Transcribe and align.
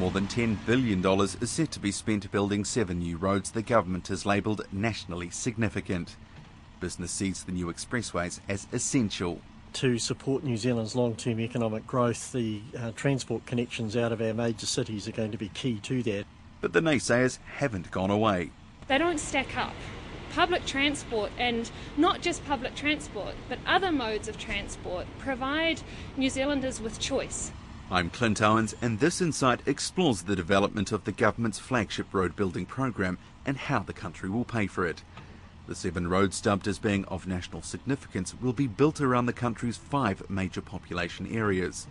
More 0.00 0.10
than 0.10 0.28
$10 0.28 0.56
billion 0.64 1.04
is 1.20 1.50
set 1.50 1.70
to 1.72 1.78
be 1.78 1.92
spent 1.92 2.32
building 2.32 2.64
seven 2.64 3.00
new 3.00 3.18
roads 3.18 3.50
the 3.50 3.60
government 3.60 4.08
has 4.08 4.24
labelled 4.24 4.62
nationally 4.72 5.28
significant. 5.28 6.16
Business 6.80 7.10
sees 7.10 7.44
the 7.44 7.52
new 7.52 7.66
expressways 7.66 8.40
as 8.48 8.66
essential. 8.72 9.42
To 9.74 9.98
support 9.98 10.42
New 10.42 10.56
Zealand's 10.56 10.96
long 10.96 11.16
term 11.16 11.38
economic 11.38 11.86
growth, 11.86 12.32
the 12.32 12.62
uh, 12.78 12.92
transport 12.92 13.44
connections 13.44 13.94
out 13.94 14.10
of 14.10 14.22
our 14.22 14.32
major 14.32 14.64
cities 14.64 15.06
are 15.06 15.12
going 15.12 15.32
to 15.32 15.36
be 15.36 15.50
key 15.50 15.78
to 15.80 16.02
that. 16.04 16.24
But 16.62 16.72
the 16.72 16.80
naysayers 16.80 17.38
haven't 17.56 17.90
gone 17.90 18.10
away. 18.10 18.52
They 18.88 18.96
don't 18.96 19.20
stack 19.20 19.54
up. 19.54 19.74
Public 20.32 20.64
transport, 20.64 21.30
and 21.36 21.70
not 21.98 22.22
just 22.22 22.42
public 22.46 22.74
transport, 22.74 23.34
but 23.50 23.58
other 23.66 23.92
modes 23.92 24.28
of 24.28 24.38
transport, 24.38 25.06
provide 25.18 25.82
New 26.16 26.30
Zealanders 26.30 26.80
with 26.80 26.98
choice. 26.98 27.52
I'm 27.92 28.08
Clint 28.08 28.40
Owens, 28.40 28.76
and 28.80 29.00
this 29.00 29.20
insight 29.20 29.66
explores 29.66 30.22
the 30.22 30.36
development 30.36 30.92
of 30.92 31.02
the 31.02 31.10
government's 31.10 31.58
flagship 31.58 32.14
road 32.14 32.36
building 32.36 32.64
program 32.64 33.18
and 33.44 33.56
how 33.56 33.80
the 33.80 33.92
country 33.92 34.30
will 34.30 34.44
pay 34.44 34.68
for 34.68 34.86
it. 34.86 35.02
The 35.66 35.74
seven 35.74 36.06
roads 36.06 36.40
dubbed 36.40 36.68
as 36.68 36.78
being 36.78 37.04
of 37.06 37.26
national 37.26 37.62
significance 37.62 38.32
will 38.40 38.52
be 38.52 38.68
built 38.68 39.00
around 39.00 39.26
the 39.26 39.32
country's 39.32 39.76
five 39.76 40.22
major 40.30 40.60
population 40.60 41.26
areas. 41.36 41.88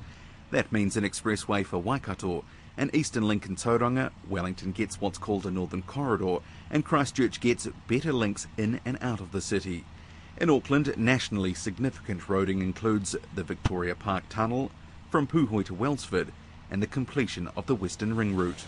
That 0.52 0.72
means 0.72 0.96
an 0.96 1.04
expressway 1.04 1.66
for 1.66 1.80
Waikato, 1.80 2.46
an 2.78 2.92
eastern 2.94 3.28
link 3.28 3.46
in 3.46 3.58
Tauranga, 3.58 4.12
Wellington 4.26 4.72
gets 4.72 5.02
what's 5.02 5.18
called 5.18 5.46
a 5.46 5.52
northern 5.52 5.82
corridor, 5.82 6.38
and 6.72 6.86
Christchurch 6.86 7.42
gets 7.42 7.68
better 7.90 8.14
links 8.14 8.48
in 8.58 8.80
and 8.86 8.98
out 9.02 9.20
of 9.20 9.34
the 9.34 9.42
city. 9.42 9.84
In 10.40 10.50
Auckland, 10.50 10.96
nationally 10.96 11.54
significant 11.54 12.22
roading 12.22 12.62
includes 12.62 13.18
the 13.36 13.44
Victoria 13.44 13.96
Park 13.96 14.24
Tunnel, 14.30 14.72
from 15.10 15.28
Puhoi 15.28 15.66
to 15.66 15.74
Wellsford 15.74 16.32
and 16.70 16.82
the 16.82 16.88
completion 16.88 17.50
of 17.58 17.66
the 17.66 17.76
Western 17.76 18.16
Ring 18.16 18.36
route. 18.36 18.64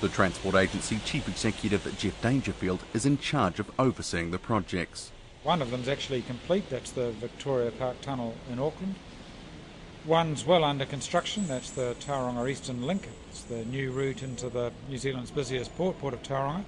The 0.00 0.08
Transport 0.08 0.56
Agency 0.56 0.98
Chief 1.04 1.28
Executive 1.28 1.96
Geoff 1.96 2.20
Dangerfield 2.20 2.82
is 2.92 3.06
in 3.06 3.18
charge 3.18 3.60
of 3.60 3.70
overseeing 3.78 4.32
the 4.32 4.38
projects. 4.38 5.12
One 5.44 5.62
of 5.62 5.70
them 5.70 5.82
is 5.82 5.88
actually 5.88 6.22
complete, 6.22 6.68
that's 6.68 6.90
the 6.90 7.12
Victoria 7.12 7.70
Park 7.70 8.00
Tunnel 8.00 8.34
in 8.50 8.58
Auckland. 8.58 8.96
One's 10.04 10.44
well 10.44 10.64
under 10.64 10.84
construction, 10.84 11.46
that's 11.46 11.70
the 11.70 11.94
Tauranga 12.00 12.50
Eastern 12.50 12.82
Link. 12.82 13.08
It's 13.30 13.42
the 13.42 13.64
new 13.64 13.92
route 13.92 14.24
into 14.24 14.48
the 14.48 14.72
New 14.88 14.98
Zealand's 14.98 15.30
busiest 15.30 15.76
port, 15.76 16.00
Port 16.00 16.14
of 16.14 16.22
Tauranga. 16.24 16.64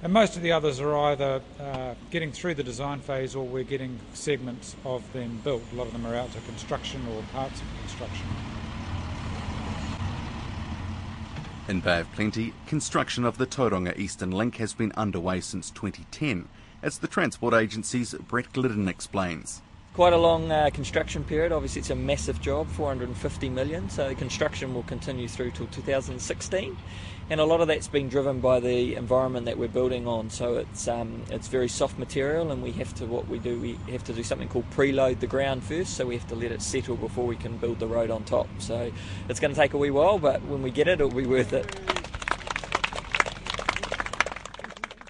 And 0.00 0.12
most 0.12 0.36
of 0.36 0.42
the 0.42 0.52
others 0.52 0.78
are 0.80 0.96
either 0.96 1.42
uh, 1.60 1.94
getting 2.10 2.30
through 2.30 2.54
the 2.54 2.62
design 2.62 3.00
phase 3.00 3.34
or 3.34 3.44
we're 3.44 3.64
getting 3.64 3.98
segments 4.14 4.76
of 4.84 5.12
them 5.12 5.40
built. 5.42 5.62
A 5.72 5.74
lot 5.74 5.88
of 5.88 5.92
them 5.92 6.06
are 6.06 6.14
out 6.14 6.32
to 6.32 6.40
construction 6.42 7.04
or 7.12 7.22
parts 7.32 7.60
of 7.60 7.66
construction. 7.80 8.26
In 11.66 11.80
Bay 11.80 12.00
of 12.00 12.12
Plenty, 12.12 12.54
construction 12.66 13.24
of 13.24 13.38
the 13.38 13.46
Tauranga 13.46 13.98
Eastern 13.98 14.30
Link 14.30 14.56
has 14.56 14.72
been 14.72 14.92
underway 14.92 15.40
since 15.40 15.70
2010, 15.72 16.48
as 16.80 16.98
the 16.98 17.08
Transport 17.08 17.52
Agency's 17.52 18.14
Brett 18.14 18.52
Gliddon 18.52 18.88
explains 18.88 19.62
quite 19.98 20.12
a 20.12 20.16
long 20.16 20.52
uh, 20.52 20.70
construction 20.72 21.24
period. 21.24 21.50
Obviously, 21.50 21.80
it's 21.80 21.90
a 21.90 21.96
massive 21.96 22.40
job, 22.40 22.68
450 22.68 23.48
million. 23.48 23.90
So 23.90 24.14
construction 24.14 24.72
will 24.72 24.84
continue 24.84 25.26
through 25.26 25.50
till 25.50 25.66
2016, 25.66 26.76
and 27.30 27.40
a 27.40 27.44
lot 27.44 27.60
of 27.60 27.66
that's 27.66 27.88
been 27.88 28.08
driven 28.08 28.38
by 28.38 28.60
the 28.60 28.94
environment 28.94 29.46
that 29.46 29.58
we're 29.58 29.66
building 29.66 30.06
on. 30.06 30.30
So 30.30 30.54
it's 30.54 30.86
um, 30.86 31.24
it's 31.30 31.48
very 31.48 31.66
soft 31.66 31.98
material, 31.98 32.52
and 32.52 32.62
we 32.62 32.70
have 32.74 32.94
to 32.94 33.06
what 33.06 33.26
we 33.26 33.40
do 33.40 33.58
we 33.58 33.76
have 33.90 34.04
to 34.04 34.12
do 34.12 34.22
something 34.22 34.46
called 34.46 34.70
preload 34.70 35.18
the 35.18 35.26
ground 35.26 35.64
first. 35.64 35.96
So 35.96 36.06
we 36.06 36.16
have 36.16 36.28
to 36.28 36.36
let 36.36 36.52
it 36.52 36.62
settle 36.62 36.94
before 36.94 37.26
we 37.26 37.34
can 37.34 37.56
build 37.56 37.80
the 37.80 37.88
road 37.88 38.08
on 38.08 38.22
top. 38.22 38.46
So 38.58 38.92
it's 39.28 39.40
going 39.40 39.52
to 39.52 39.60
take 39.60 39.72
a 39.72 39.78
wee 39.78 39.90
while, 39.90 40.20
but 40.20 40.40
when 40.44 40.62
we 40.62 40.70
get 40.70 40.86
it, 40.86 41.00
it'll 41.00 41.10
be 41.10 41.26
worth 41.26 41.52
it. 41.52 41.66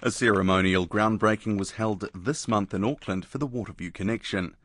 A 0.01 0.09
ceremonial 0.09 0.87
groundbreaking 0.87 1.59
was 1.59 1.73
held 1.73 2.09
this 2.15 2.47
month 2.47 2.73
in 2.73 2.83
Auckland 2.83 3.23
for 3.23 3.37
the 3.37 3.47
Waterview 3.47 3.93
connection. 3.93 4.55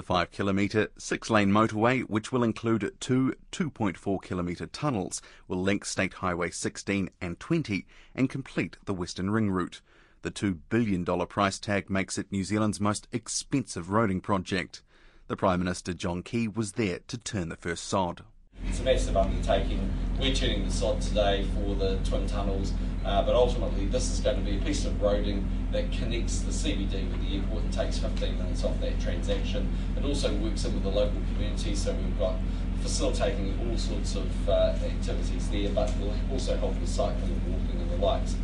The 0.00 0.06
5 0.06 0.30
kilometre, 0.30 0.88
6 0.96 1.28
lane 1.28 1.50
motorway, 1.50 2.00
which 2.08 2.32
will 2.32 2.42
include 2.42 2.90
two 3.00 3.34
2.4 3.52 4.22
kilometre 4.22 4.66
tunnels, 4.66 5.20
will 5.46 5.60
link 5.60 5.84
State 5.84 6.14
Highway 6.14 6.48
16 6.48 7.10
and 7.20 7.38
20 7.38 7.86
and 8.14 8.30
complete 8.30 8.78
the 8.86 8.94
Western 8.94 9.30
Ring 9.30 9.50
route. 9.50 9.82
The 10.22 10.30
$2 10.30 10.60
billion 10.70 11.04
price 11.04 11.58
tag 11.58 11.90
makes 11.90 12.16
it 12.16 12.32
New 12.32 12.44
Zealand's 12.44 12.80
most 12.80 13.08
expensive 13.12 13.88
roading 13.88 14.22
project. 14.22 14.82
The 15.26 15.36
Prime 15.36 15.58
Minister 15.58 15.92
John 15.92 16.22
Key 16.22 16.48
was 16.48 16.72
there 16.72 17.00
to 17.06 17.18
turn 17.18 17.50
the 17.50 17.56
first 17.56 17.84
sod. 17.84 18.24
It's 18.68 18.80
a 18.80 18.82
massive 18.82 19.16
undertaking. 19.16 19.90
We're 20.18 20.34
turning 20.34 20.64
the 20.64 20.70
sod 20.70 21.00
today 21.00 21.46
for 21.54 21.74
the 21.74 21.98
twin 22.04 22.26
tunnels, 22.26 22.72
uh, 23.04 23.22
but 23.22 23.34
ultimately 23.34 23.86
this 23.86 24.10
is 24.10 24.20
going 24.20 24.36
to 24.36 24.42
be 24.42 24.58
a 24.58 24.60
piece 24.60 24.84
of 24.84 24.92
roading 24.94 25.44
that 25.72 25.90
connects 25.92 26.40
the 26.40 26.50
CBD 26.50 27.10
with 27.10 27.20
the 27.26 27.36
airport 27.36 27.64
and 27.64 27.72
takes 27.72 27.98
15 27.98 28.38
minutes 28.38 28.64
off 28.64 28.78
that 28.80 29.00
transaction. 29.00 29.68
It 29.96 30.04
also 30.04 30.34
works 30.36 30.64
in 30.64 30.74
with 30.74 30.82
the 30.82 30.90
local 30.90 31.20
community, 31.32 31.74
so 31.74 31.92
we've 31.94 32.18
got 32.18 32.34
facilitating 32.82 33.58
all 33.68 33.76
sorts 33.76 34.14
of 34.14 34.48
uh, 34.48 34.74
activities 34.84 35.48
there, 35.50 35.70
but 35.70 35.96
will 35.98 36.14
also 36.30 36.56
help 36.56 36.78
with 36.78 36.88
cycling 36.88 37.30
and 37.30 37.54
walking 37.54 37.80
and 37.80 37.90
the 37.90 38.04
likes. 38.04 38.36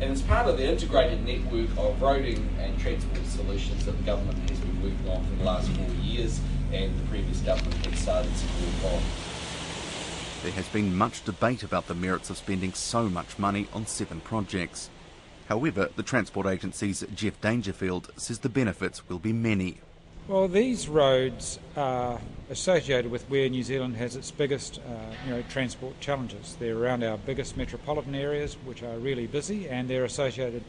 And 0.00 0.12
it's 0.12 0.22
part 0.22 0.46
of 0.46 0.58
the 0.58 0.68
integrated 0.68 1.24
network 1.24 1.70
of 1.78 1.98
roading 2.00 2.46
and 2.58 2.78
transport 2.78 3.24
solutions 3.26 3.86
that 3.86 3.96
the 3.96 4.02
government 4.04 4.48
has 4.50 4.60
been 4.60 4.82
working 4.82 5.08
on 5.08 5.24
for 5.24 5.36
the 5.36 5.44
last 5.44 5.70
four 5.70 5.88
years 6.02 6.40
and 6.72 6.98
the 6.98 7.06
previous 7.08 7.40
government 7.40 7.74
had 7.86 7.96
started 7.96 8.36
support 8.36 8.92
on. 8.92 9.02
There 10.46 10.54
has 10.54 10.68
been 10.68 10.96
much 10.96 11.24
debate 11.24 11.64
about 11.64 11.88
the 11.88 11.94
merits 11.96 12.30
of 12.30 12.36
spending 12.36 12.72
so 12.72 13.08
much 13.08 13.36
money 13.36 13.66
on 13.72 13.84
seven 13.84 14.20
projects. 14.20 14.90
However, 15.48 15.90
the 15.96 16.04
Transport 16.04 16.46
Agency's 16.46 17.02
Geoff 17.16 17.40
Dangerfield 17.40 18.12
says 18.16 18.38
the 18.38 18.48
benefits 18.48 19.08
will 19.08 19.18
be 19.18 19.32
many. 19.32 19.78
Well, 20.28 20.46
these 20.46 20.88
roads 20.88 21.58
are 21.76 22.20
associated 22.48 23.10
with 23.10 23.28
where 23.28 23.48
New 23.48 23.64
Zealand 23.64 23.96
has 23.96 24.14
its 24.14 24.30
biggest 24.30 24.78
uh, 24.78 25.14
you 25.24 25.32
know, 25.32 25.42
transport 25.48 25.98
challenges. 25.98 26.56
They're 26.60 26.78
around 26.78 27.02
our 27.02 27.18
biggest 27.18 27.56
metropolitan 27.56 28.14
areas, 28.14 28.56
which 28.64 28.84
are 28.84 28.98
really 28.98 29.26
busy, 29.26 29.68
and 29.68 29.90
they're 29.90 30.04
associated 30.04 30.62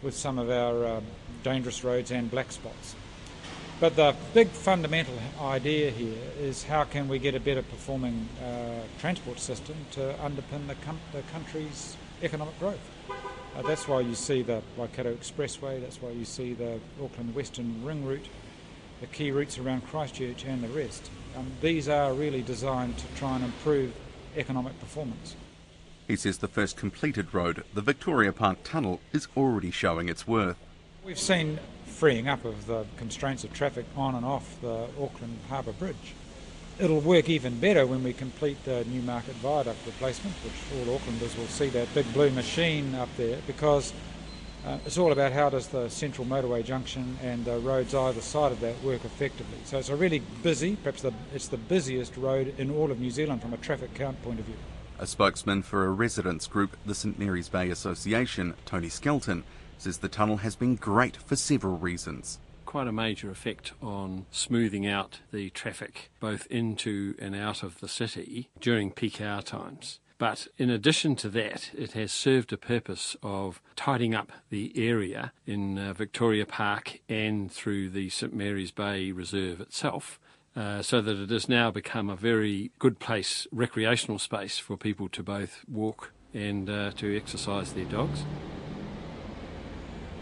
with 0.00 0.14
some 0.16 0.38
of 0.38 0.48
our 0.48 0.84
uh, 0.84 1.00
dangerous 1.42 1.82
roads 1.82 2.12
and 2.12 2.30
black 2.30 2.52
spots. 2.52 2.94
But 3.80 3.94
the 3.94 4.16
big 4.34 4.48
fundamental 4.48 5.14
idea 5.40 5.92
here 5.92 6.18
is 6.40 6.64
how 6.64 6.82
can 6.82 7.06
we 7.06 7.20
get 7.20 7.36
a 7.36 7.40
better 7.40 7.62
performing 7.62 8.28
uh, 8.42 8.80
transport 8.98 9.38
system 9.38 9.76
to 9.92 10.16
underpin 10.20 10.66
the, 10.66 10.74
the 11.12 11.22
country's 11.32 11.96
economic 12.20 12.58
growth. 12.58 12.80
Uh, 13.08 13.62
that's 13.62 13.86
why 13.86 14.00
you 14.00 14.16
see 14.16 14.42
the 14.42 14.62
Waikato 14.76 15.14
Expressway, 15.14 15.80
that's 15.80 16.02
why 16.02 16.10
you 16.10 16.24
see 16.24 16.54
the 16.54 16.80
Auckland 17.00 17.36
Western 17.36 17.84
Ring 17.84 18.04
route, 18.04 18.26
the 19.00 19.06
key 19.06 19.30
routes 19.30 19.58
around 19.58 19.86
Christchurch 19.86 20.44
and 20.44 20.64
the 20.64 20.68
rest. 20.68 21.08
Um, 21.36 21.46
these 21.60 21.88
are 21.88 22.12
really 22.12 22.42
designed 22.42 22.98
to 22.98 23.06
try 23.14 23.36
and 23.36 23.44
improve 23.44 23.92
economic 24.36 24.78
performance. 24.80 25.36
He 26.08 26.16
says 26.16 26.38
the 26.38 26.48
first 26.48 26.76
completed 26.76 27.32
road, 27.32 27.62
the 27.74 27.82
Victoria 27.82 28.32
Park 28.32 28.58
Tunnel, 28.64 29.00
is 29.12 29.28
already 29.36 29.70
showing 29.70 30.08
its 30.08 30.26
worth. 30.26 30.56
We've 31.04 31.18
seen 31.18 31.60
freeing 31.98 32.28
up 32.28 32.44
of 32.44 32.66
the 32.66 32.86
constraints 32.96 33.42
of 33.42 33.52
traffic 33.52 33.84
on 33.96 34.14
and 34.14 34.24
off 34.24 34.56
the 34.60 34.86
Auckland 35.02 35.36
Harbour 35.48 35.72
Bridge. 35.72 36.14
It'll 36.78 37.00
work 37.00 37.28
even 37.28 37.58
better 37.58 37.88
when 37.88 38.04
we 38.04 38.12
complete 38.12 38.64
the 38.64 38.84
Newmarket 38.84 39.34
Viaduct 39.34 39.84
replacement, 39.84 40.36
which 40.44 40.86
all 40.86 40.96
Aucklanders 40.96 41.36
will 41.36 41.48
see 41.48 41.66
that 41.70 41.92
big 41.94 42.10
blue 42.12 42.30
machine 42.30 42.94
up 42.94 43.08
there 43.16 43.38
because 43.48 43.92
uh, 44.64 44.78
it's 44.86 44.96
all 44.96 45.10
about 45.10 45.32
how 45.32 45.50
does 45.50 45.66
the 45.66 45.88
central 45.88 46.24
motorway 46.24 46.64
junction 46.64 47.18
and 47.20 47.44
the 47.44 47.58
roads 47.58 47.92
either 47.96 48.20
side 48.20 48.52
of 48.52 48.60
that 48.60 48.80
work 48.84 49.04
effectively. 49.04 49.58
So 49.64 49.78
it's 49.78 49.88
a 49.88 49.96
really 49.96 50.22
busy, 50.44 50.76
perhaps 50.76 51.02
the, 51.02 51.12
it's 51.34 51.48
the 51.48 51.56
busiest 51.56 52.16
road 52.16 52.54
in 52.58 52.70
all 52.70 52.92
of 52.92 53.00
New 53.00 53.10
Zealand 53.10 53.42
from 53.42 53.54
a 53.54 53.56
traffic 53.56 53.92
count 53.94 54.22
point 54.22 54.38
of 54.38 54.44
view. 54.44 54.56
A 55.00 55.06
spokesman 55.06 55.62
for 55.62 55.84
a 55.84 55.90
residents 55.90 56.46
group, 56.46 56.76
the 56.86 56.94
St 56.94 57.18
Mary's 57.18 57.48
Bay 57.48 57.70
Association, 57.70 58.54
Tony 58.66 58.88
Skelton, 58.88 59.42
says 59.78 59.98
the 59.98 60.08
tunnel 60.08 60.38
has 60.38 60.56
been 60.56 60.76
great 60.76 61.16
for 61.16 61.36
several 61.36 61.76
reasons. 61.76 62.38
Quite 62.66 62.86
a 62.86 62.92
major 62.92 63.30
effect 63.30 63.72
on 63.80 64.26
smoothing 64.30 64.86
out 64.86 65.20
the 65.32 65.48
traffic 65.50 66.10
both 66.20 66.46
into 66.50 67.14
and 67.18 67.34
out 67.34 67.62
of 67.62 67.80
the 67.80 67.88
city 67.88 68.50
during 68.60 68.90
peak 68.90 69.20
hour 69.20 69.40
times. 69.40 70.00
But 70.18 70.48
in 70.58 70.68
addition 70.68 71.14
to 71.16 71.28
that, 71.30 71.70
it 71.74 71.92
has 71.92 72.10
served 72.10 72.52
a 72.52 72.56
purpose 72.56 73.16
of 73.22 73.62
tidying 73.76 74.14
up 74.14 74.32
the 74.50 74.72
area 74.76 75.32
in 75.46 75.78
uh, 75.78 75.92
Victoria 75.92 76.44
Park 76.44 76.98
and 77.08 77.50
through 77.50 77.90
the 77.90 78.10
St 78.10 78.34
Mary's 78.34 78.72
Bay 78.72 79.12
Reserve 79.12 79.60
itself. 79.60 80.18
Uh, 80.56 80.82
so 80.82 81.00
that 81.00 81.16
it 81.16 81.30
has 81.30 81.48
now 81.48 81.70
become 81.70 82.10
a 82.10 82.16
very 82.16 82.72
good 82.80 82.98
place, 82.98 83.46
recreational 83.52 84.18
space 84.18 84.58
for 84.58 84.76
people 84.76 85.08
to 85.08 85.22
both 85.22 85.64
walk 85.70 86.10
and 86.34 86.68
uh, 86.68 86.90
to 86.96 87.16
exercise 87.16 87.74
their 87.74 87.84
dogs. 87.84 88.24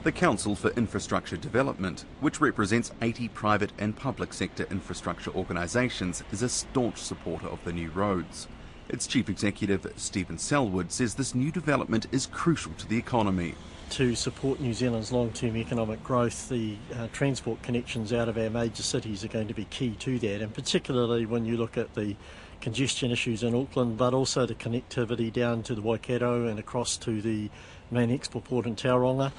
The 0.07 0.13
Council 0.13 0.55
for 0.55 0.71
Infrastructure 0.77 1.37
Development, 1.37 2.05
which 2.21 2.41
represents 2.41 2.93
80 3.03 3.27
private 3.31 3.73
and 3.77 3.97
public 3.97 4.33
sector 4.33 4.65
infrastructure 4.71 5.33
organisations, 5.33 6.23
is 6.31 6.43
a 6.43 6.49
staunch 6.49 6.99
supporter 6.99 7.49
of 7.49 7.59
the 7.65 7.73
new 7.73 7.91
roads. 7.91 8.47
Its 8.89 9.09
chief 9.09 9.29
executive, 9.29 9.85
Stephen 9.97 10.39
Selwood, 10.39 10.93
says 10.93 11.17
this 11.17 11.35
new 11.35 11.51
development 11.51 12.07
is 12.13 12.27
crucial 12.27 12.71
to 12.75 12.87
the 12.87 12.97
economy. 12.97 13.57
To 13.91 14.15
support 14.15 14.61
New 14.61 14.75
Zealand's 14.75 15.11
long 15.11 15.33
term 15.33 15.57
economic 15.57 16.05
growth, 16.05 16.49
the 16.49 16.77
uh, 16.95 17.09
transport 17.13 17.61
connections 17.63 18.13
out 18.13 18.29
of 18.29 18.39
our 18.39 18.49
major 18.49 18.85
cities 18.85 19.25
are 19.25 19.29
going 19.29 19.49
to 19.49 19.55
be 19.55 19.65
key 19.65 19.97
to 19.99 20.21
that, 20.21 20.41
and 20.41 20.55
particularly 20.55 21.27
when 21.27 21.45
you 21.45 21.57
look 21.57 21.77
at 21.77 21.95
the 21.95 22.15
congestion 22.61 23.11
issues 23.11 23.43
in 23.43 23.57
Auckland, 23.57 23.97
but 23.97 24.15
also 24.15 24.47
the 24.47 24.55
connectivity 24.55 25.33
down 25.33 25.65
to 25.65 25.75
the 25.75 25.83
Waikato 25.83 26.47
and 26.47 26.61
across 26.61 26.97
to 26.99 27.21
the 27.21 27.51
main 27.91 28.13
export 28.13 28.45
port 28.45 28.67
in 28.67 28.77
Tauranga. 28.77 29.33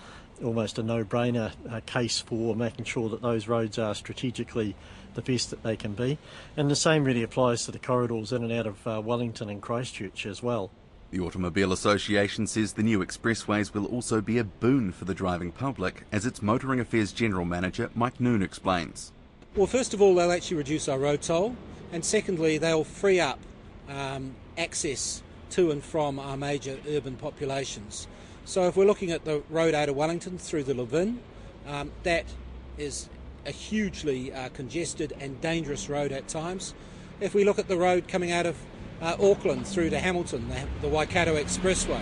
Almost 0.44 0.78
a 0.78 0.84
no 0.84 1.04
brainer 1.04 1.52
uh, 1.70 1.82
case 1.86 2.20
for 2.20 2.56
making 2.56 2.86
sure 2.86 3.10
that 3.10 3.22
those 3.22 3.48
roads 3.48 3.80
are 3.80 3.96
strategically 3.96 4.76
the 5.16 5.22
best 5.22 5.50
that 5.50 5.64
they 5.64 5.76
can 5.76 5.94
be. 5.94 6.18
And 6.56 6.70
the 6.70 6.76
same 6.76 7.04
really 7.04 7.24
applies 7.24 7.66
to 7.66 7.72
the 7.72 7.80
corridors 7.80 8.32
in 8.32 8.44
and 8.44 8.54
out 8.54 8.68
of 8.68 8.88
uh, 8.88 9.02
Wellington 9.04 9.50
and 9.50 9.62
Christchurch 9.62 10.26
as 10.26 10.44
well. 10.44 10.70
The 11.10 11.20
Automobile 11.22 11.72
Association 11.72 12.48
says 12.48 12.74
the 12.74 12.84
new 12.84 13.00
expressways 13.00 13.74
will 13.74 13.86
also 13.86 14.20
be 14.20 14.38
a 14.38 14.44
boon 14.44 14.92
for 14.92 15.06
the 15.06 15.14
driving 15.14 15.52
public, 15.52 16.04
as 16.12 16.26
its 16.26 16.42
Motoring 16.42 16.82
Affairs 16.82 17.14
General 17.14 17.46
Manager 17.46 17.90
Mike 17.96 18.20
Noon 18.20 18.42
explains. 18.42 19.14
Well, 19.56 19.68
first 19.68 19.94
of 19.94 20.02
all, 20.02 20.14
they'll 20.14 20.32
actually 20.32 20.58
reduce 20.58 20.90
our 20.90 21.00
road 21.00 21.22
toll, 21.22 21.56
and 21.92 22.04
secondly, 22.04 22.58
they'll 22.58 22.84
free 22.84 23.20
up 23.20 23.40
um, 23.90 24.36
access 24.58 25.24
to 25.52 25.72
and 25.72 25.82
from 25.82 26.20
our 26.20 26.36
major 26.36 26.78
urban 26.90 27.16
populations. 27.16 28.08
So, 28.48 28.66
if 28.66 28.78
we're 28.78 28.86
looking 28.86 29.12
at 29.12 29.26
the 29.26 29.44
road 29.50 29.76
out 29.76 29.90
of 29.90 29.98
Wellington 29.98 30.38
through 30.38 30.64
the 30.64 30.74
Levin, 30.74 31.20
um, 31.68 31.92
that 32.04 32.24
is 32.78 33.10
a 33.46 33.52
hugely 33.52 34.32
uh, 34.32 34.48
congested 34.54 35.12
and 35.20 35.42
dangerous 35.42 35.90
road 35.90 36.14
at 36.14 36.30
times. 36.30 36.74
If 37.20 37.34
we 37.34 37.44
look 37.44 37.60
at 37.60 37.68
the 37.68 37.76
road 37.76 38.08
coming 38.08 38.32
out 38.32 38.46
of 38.46 38.56
uh, 39.02 39.18
Auckland 39.20 39.68
through 39.68 39.90
to 39.90 40.00
Hamilton, 40.00 40.48
the, 40.48 40.66
the 40.80 40.88
Waikato 40.88 41.36
Expressway, 41.36 42.02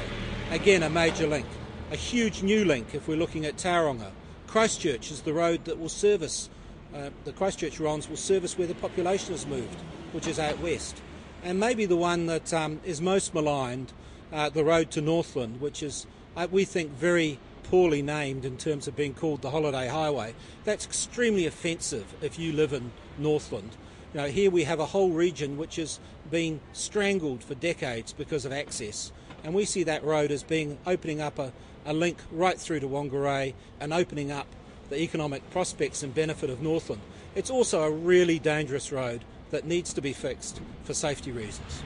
again 0.52 0.84
a 0.84 0.90
major 0.90 1.26
link. 1.26 1.48
A 1.92 1.96
huge 1.96 2.44
new 2.44 2.64
link 2.64 2.94
if 2.94 3.08
we're 3.08 3.18
looking 3.18 3.44
at 3.48 3.58
Tauranga. 3.58 4.12
Christchurch 4.46 5.10
is 5.10 5.22
the 5.22 5.34
road 5.34 5.66
that 5.66 5.80
will 5.80 5.90
service, 5.90 6.52
uh, 6.94 7.10
the 7.24 7.32
Christchurch 7.32 7.80
RoNS 7.80 8.08
will 8.08 8.18
service 8.18 8.56
where 8.56 8.68
the 8.68 8.76
population 8.76 9.32
has 9.32 9.48
moved, 9.48 9.82
which 10.12 10.28
is 10.28 10.38
out 10.38 10.60
west. 10.60 11.02
And 11.44 11.60
maybe 11.60 11.88
the 11.88 11.98
one 11.98 12.28
that 12.28 12.54
um, 12.54 12.82
is 12.86 13.02
most 13.02 13.34
maligned, 13.34 13.94
uh, 14.32 14.50
the 14.50 14.64
road 14.64 14.92
to 14.92 15.02
Northland, 15.02 15.60
which 15.60 15.82
is, 15.82 16.06
we 16.52 16.66
think, 16.66 16.92
very 16.92 17.40
poorly 17.64 18.02
named 18.02 18.46
in 18.46 18.58
terms 18.58 18.88
of 18.88 18.96
being 18.96 19.14
called 19.14 19.42
the 19.42 19.50
Holiday 19.50 19.88
Highway. 19.88 20.36
That's 20.64 20.86
extremely 20.86 21.46
offensive 21.46 22.14
if 22.22 22.38
you 22.38 22.54
live 22.54 22.74
in 22.74 22.92
Northland. 23.18 23.76
You 24.14 24.22
know, 24.22 24.28
here 24.28 24.52
we 24.52 24.64
have 24.64 24.80
a 24.80 24.86
whole 24.86 25.12
region 25.12 25.58
which 25.58 25.78
has 25.78 26.00
been 26.30 26.60
strangled 26.74 27.44
for 27.44 27.56
decades 27.56 28.14
because 28.14 28.46
of 28.46 28.52
access, 28.52 29.12
and 29.44 29.54
we 29.54 29.66
see 29.66 29.84
that 29.84 30.04
road 30.04 30.32
as 30.32 30.44
being 30.44 30.78
opening 30.86 31.22
up 31.22 31.40
a, 31.40 31.52
a 31.86 31.94
link 31.94 32.18
right 32.32 32.60
through 32.60 32.80
to 32.82 32.88
Whangarei 32.88 33.54
and 33.80 33.92
opening 33.94 34.32
up 34.32 34.48
the 34.90 35.02
economic 35.02 35.50
prospects 35.50 36.04
and 36.04 36.14
benefit 36.14 36.50
of 36.50 36.62
Northland. 36.62 37.02
It's 37.34 37.50
also 37.50 37.84
a 37.84 37.92
really 37.92 38.40
dangerous 38.40 38.92
road 38.92 39.26
that 39.52 39.66
needs 39.66 39.94
to 39.94 40.02
be 40.02 40.14
fixed 40.14 40.62
for 40.84 40.94
safety 40.94 41.32
reasons. 41.32 41.84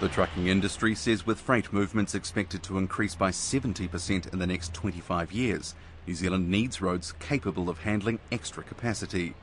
The 0.00 0.08
trucking 0.08 0.46
industry 0.46 0.94
says 0.94 1.26
with 1.26 1.38
freight 1.38 1.74
movements 1.74 2.14
expected 2.14 2.62
to 2.62 2.78
increase 2.78 3.14
by 3.14 3.30
70% 3.32 4.32
in 4.32 4.38
the 4.38 4.46
next 4.46 4.72
25 4.72 5.30
years, 5.30 5.74
New 6.06 6.14
Zealand 6.14 6.48
needs 6.48 6.80
roads 6.80 7.12
capable 7.12 7.68
of 7.68 7.80
handling 7.80 8.18
extra 8.32 8.62
capacity. 8.62 9.34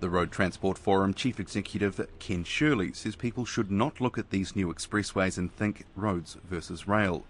The 0.00 0.10
Road 0.10 0.32
Transport 0.32 0.78
Forum 0.78 1.14
chief 1.14 1.38
executive 1.38 2.08
Ken 2.18 2.42
Shirley 2.42 2.92
says 2.92 3.14
people 3.14 3.44
should 3.44 3.70
not 3.70 4.00
look 4.00 4.18
at 4.18 4.30
these 4.30 4.56
new 4.56 4.74
expressways 4.74 5.38
and 5.38 5.54
think 5.54 5.84
roads 5.94 6.38
versus 6.42 6.88
rail. 6.88 7.24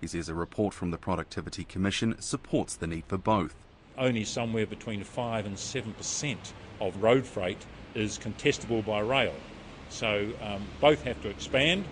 He 0.00 0.08
says 0.08 0.28
a 0.28 0.34
report 0.34 0.74
from 0.74 0.90
the 0.90 0.98
Productivity 0.98 1.62
Commission 1.62 2.20
supports 2.20 2.74
the 2.74 2.88
need 2.88 3.04
for 3.06 3.16
both. 3.16 3.54
Only 3.96 4.24
somewhere 4.24 4.66
between 4.66 5.04
5 5.04 5.46
and 5.46 5.54
7% 5.54 6.36
of 6.80 7.00
road 7.00 7.26
freight 7.26 7.64
is 7.94 8.18
contestable 8.18 8.84
by 8.84 8.98
rail. 8.98 9.34
So 9.88 10.32
um, 10.42 10.66
both 10.80 11.04
have 11.04 11.22
to 11.22 11.28
expand 11.28 11.84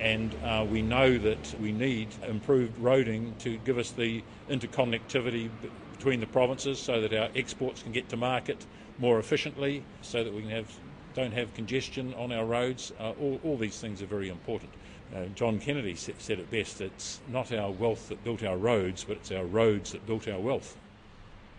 and 0.00 0.34
uh, 0.44 0.66
we 0.70 0.82
know 0.82 1.18
that 1.18 1.54
we 1.60 1.72
need 1.72 2.08
improved 2.26 2.78
roading 2.80 3.36
to 3.38 3.58
give 3.58 3.78
us 3.78 3.90
the 3.90 4.22
interconnectivity 4.48 5.50
between 5.92 6.20
the 6.20 6.26
provinces 6.26 6.78
so 6.78 7.00
that 7.00 7.12
our 7.12 7.28
exports 7.34 7.82
can 7.82 7.92
get 7.92 8.08
to 8.08 8.16
market 8.16 8.64
more 8.98 9.18
efficiently, 9.18 9.84
so 10.02 10.22
that 10.22 10.32
we 10.32 10.42
can 10.42 10.50
have, 10.50 10.72
don't 11.14 11.32
have 11.32 11.52
congestion 11.54 12.14
on 12.14 12.32
our 12.32 12.44
roads. 12.44 12.92
Uh, 12.98 13.12
all, 13.20 13.40
all, 13.44 13.56
these 13.56 13.78
things 13.80 14.02
are 14.02 14.06
very 14.06 14.28
important. 14.28 14.70
Uh, 15.14 15.24
John 15.34 15.58
Kennedy 15.58 15.94
said 15.94 16.38
it 16.38 16.50
best 16.50 16.80
it's 16.80 17.20
not 17.28 17.52
our 17.52 17.70
wealth 17.70 18.08
that 18.08 18.22
built 18.24 18.42
our 18.42 18.56
roads, 18.56 19.04
but 19.04 19.16
it's 19.18 19.32
our 19.32 19.44
roads 19.44 19.92
that 19.92 20.06
built 20.06 20.28
our 20.28 20.38
wealth. 20.38 20.76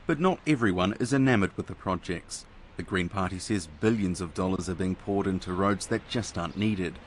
But 0.06 0.20
not 0.20 0.40
everyone 0.46 0.96
is 1.00 1.14
enamoured 1.14 1.56
with 1.58 1.68
the 1.68 1.76
projects. 1.76 2.46
The 2.78 2.84
Green 2.84 3.10
Party 3.10 3.40
says 3.40 3.68
billions 3.82 4.22
of 4.22 4.34
dollars 4.34 4.70
are 4.70 4.76
being 4.76 4.96
poured 4.96 5.28
into 5.28 5.52
roads 5.52 5.88
that 5.88 6.08
just 6.08 6.38
aren't 6.38 6.58
needed. 6.58 6.98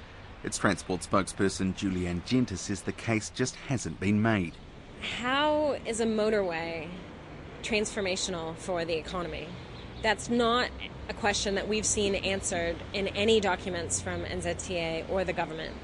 Its 0.44 0.58
transport 0.58 1.00
spokesperson 1.02 1.74
Julie 1.76 2.06
Anne 2.06 2.22
Genter 2.26 2.58
says 2.58 2.82
the 2.82 2.92
case 2.92 3.30
just 3.30 3.54
hasn't 3.54 4.00
been 4.00 4.20
made. 4.20 4.54
How 5.18 5.78
is 5.86 6.00
a 6.00 6.06
motorway 6.06 6.88
transformational 7.62 8.56
for 8.56 8.84
the 8.84 8.94
economy? 8.94 9.48
That's 10.02 10.28
not 10.28 10.68
a 11.08 11.14
question 11.14 11.54
that 11.54 11.68
we've 11.68 11.86
seen 11.86 12.16
answered 12.16 12.76
in 12.92 13.08
any 13.08 13.38
documents 13.38 14.00
from 14.00 14.24
NZTA 14.24 15.08
or 15.08 15.22
the 15.22 15.32
government. 15.32 15.74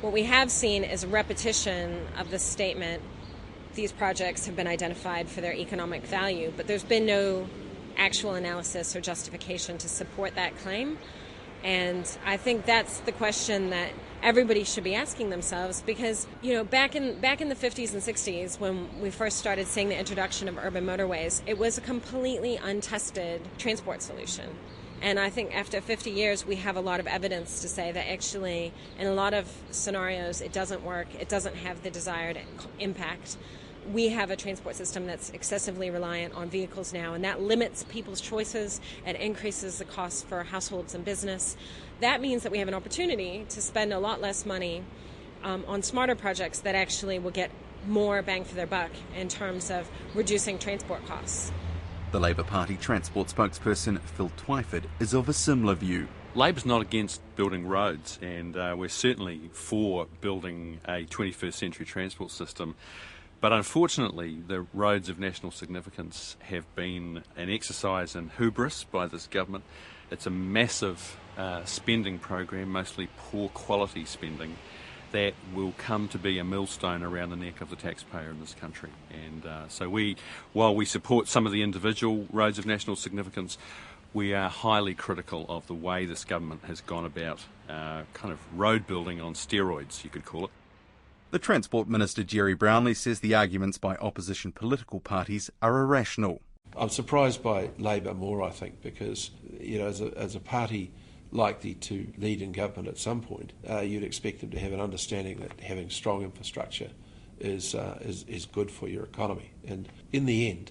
What 0.00 0.12
we 0.12 0.24
have 0.24 0.50
seen 0.50 0.82
is 0.82 1.06
repetition 1.06 2.06
of 2.18 2.30
the 2.30 2.38
statement 2.38 3.02
these 3.74 3.92
projects 3.92 4.46
have 4.46 4.56
been 4.56 4.66
identified 4.66 5.28
for 5.28 5.40
their 5.40 5.54
economic 5.54 6.02
value, 6.02 6.52
but 6.56 6.66
there's 6.66 6.84
been 6.84 7.06
no 7.06 7.48
actual 7.96 8.34
analysis 8.34 8.94
or 8.94 9.00
justification 9.00 9.78
to 9.78 9.88
support 9.88 10.34
that 10.34 10.56
claim. 10.58 10.98
And 11.64 12.06
I 12.24 12.36
think 12.36 12.66
that's 12.66 13.00
the 13.00 13.12
question 13.12 13.70
that 13.70 13.90
everybody 14.22 14.64
should 14.64 14.84
be 14.84 14.94
asking 14.94 15.30
themselves 15.30 15.82
because 15.82 16.26
you 16.40 16.54
know 16.54 16.64
back 16.64 16.94
in 16.94 17.18
back 17.20 17.40
in 17.40 17.48
the 17.50 17.54
50s 17.54 17.92
and 17.92 18.00
60s 18.00 18.58
when 18.58 18.88
we 19.02 19.10
first 19.10 19.36
started 19.36 19.66
seeing 19.66 19.90
the 19.90 19.98
introduction 19.98 20.48
of 20.48 20.56
urban 20.56 20.86
motorways 20.86 21.42
it 21.46 21.58
was 21.58 21.76
a 21.76 21.80
completely 21.82 22.56
untested 22.56 23.42
transport 23.58 24.00
solution 24.00 24.48
and 25.04 25.20
I 25.20 25.28
think 25.28 25.54
after 25.54 25.82
50 25.82 26.10
years, 26.10 26.46
we 26.46 26.56
have 26.56 26.76
a 26.76 26.80
lot 26.80 26.98
of 26.98 27.06
evidence 27.06 27.60
to 27.60 27.68
say 27.68 27.92
that 27.92 28.10
actually, 28.10 28.72
in 28.98 29.06
a 29.06 29.12
lot 29.12 29.34
of 29.34 29.52
scenarios, 29.70 30.40
it 30.40 30.50
doesn't 30.50 30.82
work. 30.82 31.08
It 31.20 31.28
doesn't 31.28 31.56
have 31.56 31.82
the 31.82 31.90
desired 31.90 32.38
impact 32.78 33.36
we 33.92 34.08
have 34.08 34.30
a 34.30 34.36
transport 34.36 34.76
system 34.76 35.06
that's 35.06 35.30
excessively 35.30 35.90
reliant 35.90 36.34
on 36.34 36.48
vehicles 36.48 36.92
now, 36.92 37.14
and 37.14 37.24
that 37.24 37.40
limits 37.40 37.84
people's 37.84 38.20
choices 38.20 38.80
and 39.04 39.16
increases 39.16 39.78
the 39.78 39.84
costs 39.84 40.22
for 40.22 40.42
households 40.44 40.94
and 40.94 41.04
business. 41.04 41.56
That 42.00 42.20
means 42.20 42.42
that 42.42 42.52
we 42.52 42.58
have 42.58 42.68
an 42.68 42.74
opportunity 42.74 43.44
to 43.50 43.60
spend 43.60 43.92
a 43.92 43.98
lot 43.98 44.20
less 44.20 44.46
money 44.46 44.82
um, 45.42 45.64
on 45.68 45.82
smarter 45.82 46.14
projects 46.14 46.60
that 46.60 46.74
actually 46.74 47.18
will 47.18 47.30
get 47.30 47.50
more 47.86 48.22
bang 48.22 48.44
for 48.44 48.54
their 48.54 48.66
buck 48.66 48.90
in 49.14 49.28
terms 49.28 49.70
of 49.70 49.88
reducing 50.14 50.58
transport 50.58 51.04
costs. 51.06 51.52
The 52.12 52.20
Labour 52.20 52.44
Party 52.44 52.76
transport 52.76 53.28
spokesperson 53.28 54.00
Phil 54.00 54.30
Twyford 54.36 54.84
is 55.00 55.14
of 55.14 55.28
a 55.28 55.32
similar 55.32 55.74
view. 55.74 56.08
Labor's 56.36 56.66
not 56.66 56.80
against 56.80 57.20
building 57.36 57.66
roads, 57.66 58.18
and 58.20 58.56
uh, 58.56 58.74
we're 58.76 58.88
certainly 58.88 59.50
for 59.52 60.06
building 60.20 60.80
a 60.84 61.04
21st 61.04 61.54
century 61.54 61.86
transport 61.86 62.30
system. 62.30 62.74
But 63.44 63.52
unfortunately, 63.52 64.38
the 64.46 64.62
roads 64.72 65.10
of 65.10 65.18
national 65.18 65.52
significance 65.52 66.38
have 66.44 66.64
been 66.74 67.24
an 67.36 67.50
exercise 67.50 68.16
in 68.16 68.30
hubris 68.38 68.84
by 68.84 69.06
this 69.06 69.26
government. 69.26 69.64
It's 70.10 70.24
a 70.24 70.30
massive 70.30 71.18
uh, 71.36 71.62
spending 71.66 72.18
program, 72.18 72.70
mostly 72.70 73.10
poor 73.18 73.50
quality 73.50 74.06
spending, 74.06 74.56
that 75.12 75.34
will 75.54 75.74
come 75.76 76.08
to 76.08 76.18
be 76.18 76.38
a 76.38 76.44
millstone 76.44 77.02
around 77.02 77.28
the 77.28 77.36
neck 77.36 77.60
of 77.60 77.68
the 77.68 77.76
taxpayer 77.76 78.30
in 78.30 78.40
this 78.40 78.54
country. 78.54 78.88
And 79.10 79.44
uh, 79.44 79.68
so, 79.68 79.90
we, 79.90 80.16
while 80.54 80.74
we 80.74 80.86
support 80.86 81.28
some 81.28 81.44
of 81.44 81.52
the 81.52 81.60
individual 81.60 82.26
roads 82.32 82.58
of 82.58 82.64
national 82.64 82.96
significance, 82.96 83.58
we 84.14 84.32
are 84.32 84.48
highly 84.48 84.94
critical 84.94 85.44
of 85.50 85.66
the 85.66 85.74
way 85.74 86.06
this 86.06 86.24
government 86.24 86.64
has 86.64 86.80
gone 86.80 87.04
about 87.04 87.44
uh, 87.68 88.04
kind 88.14 88.32
of 88.32 88.38
road 88.58 88.86
building 88.86 89.20
on 89.20 89.34
steroids, 89.34 90.02
you 90.02 90.08
could 90.08 90.24
call 90.24 90.46
it. 90.46 90.50
The 91.34 91.40
Transport 91.40 91.88
Minister 91.88 92.22
Gerry 92.22 92.54
Brownlee 92.54 92.94
says 92.94 93.18
the 93.18 93.34
arguments 93.34 93.76
by 93.76 93.96
opposition 93.96 94.52
political 94.52 95.00
parties 95.00 95.50
are 95.60 95.80
irrational. 95.80 96.40
I'm 96.76 96.90
surprised 96.90 97.42
by 97.42 97.70
Labor 97.76 98.14
more, 98.14 98.40
I 98.40 98.50
think, 98.50 98.80
because 98.80 99.32
you 99.58 99.80
know, 99.80 99.88
as 99.88 100.00
a, 100.00 100.16
as 100.16 100.36
a 100.36 100.38
party 100.38 100.92
likely 101.32 101.74
to 101.74 102.06
lead 102.18 102.40
in 102.40 102.52
government 102.52 102.86
at 102.86 102.98
some 102.98 103.20
point, 103.20 103.52
uh, 103.68 103.80
you'd 103.80 104.04
expect 104.04 104.42
them 104.42 104.50
to 104.50 104.60
have 104.60 104.72
an 104.72 104.80
understanding 104.80 105.40
that 105.40 105.58
having 105.58 105.90
strong 105.90 106.22
infrastructure 106.22 106.90
is, 107.40 107.74
uh, 107.74 107.98
is 108.02 108.22
is 108.28 108.46
good 108.46 108.70
for 108.70 108.86
your 108.86 109.02
economy. 109.02 109.50
And 109.66 109.88
in 110.12 110.26
the 110.26 110.48
end, 110.48 110.70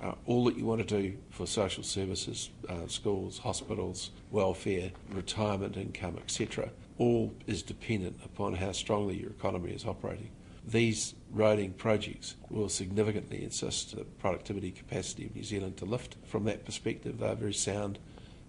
uh, 0.00 0.12
all 0.26 0.44
that 0.44 0.56
you 0.56 0.64
want 0.64 0.86
to 0.86 1.02
do 1.02 1.16
for 1.30 1.44
social 1.44 1.82
services, 1.82 2.50
uh, 2.68 2.86
schools, 2.86 3.38
hospitals, 3.38 4.12
welfare, 4.30 4.92
retirement 5.10 5.76
income, 5.76 6.18
etc., 6.18 6.70
all 6.98 7.34
is 7.46 7.62
dependent 7.62 8.20
upon 8.24 8.54
how 8.54 8.72
strongly 8.72 9.20
your 9.20 9.30
economy 9.30 9.72
is 9.72 9.84
operating. 9.84 10.30
These 10.66 11.14
roading 11.34 11.76
projects 11.76 12.36
will 12.48 12.68
significantly 12.68 13.44
assist 13.44 13.96
the 13.96 14.04
productivity 14.04 14.70
capacity 14.70 15.26
of 15.26 15.36
New 15.36 15.42
Zealand 15.42 15.76
to 15.78 15.84
lift. 15.84 16.16
From 16.24 16.44
that 16.44 16.64
perspective, 16.64 17.18
they 17.18 17.26
are 17.26 17.34
very 17.34 17.52
sound 17.52 17.98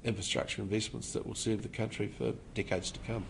infrastructure 0.04 0.62
investments 0.62 1.12
that 1.14 1.25
will 1.25 1.36
serve 1.36 1.64
the 1.64 1.68
country 1.68 2.08
for 2.08 2.34
decades 2.54 2.92
to 2.92 3.00
come. 3.00 3.25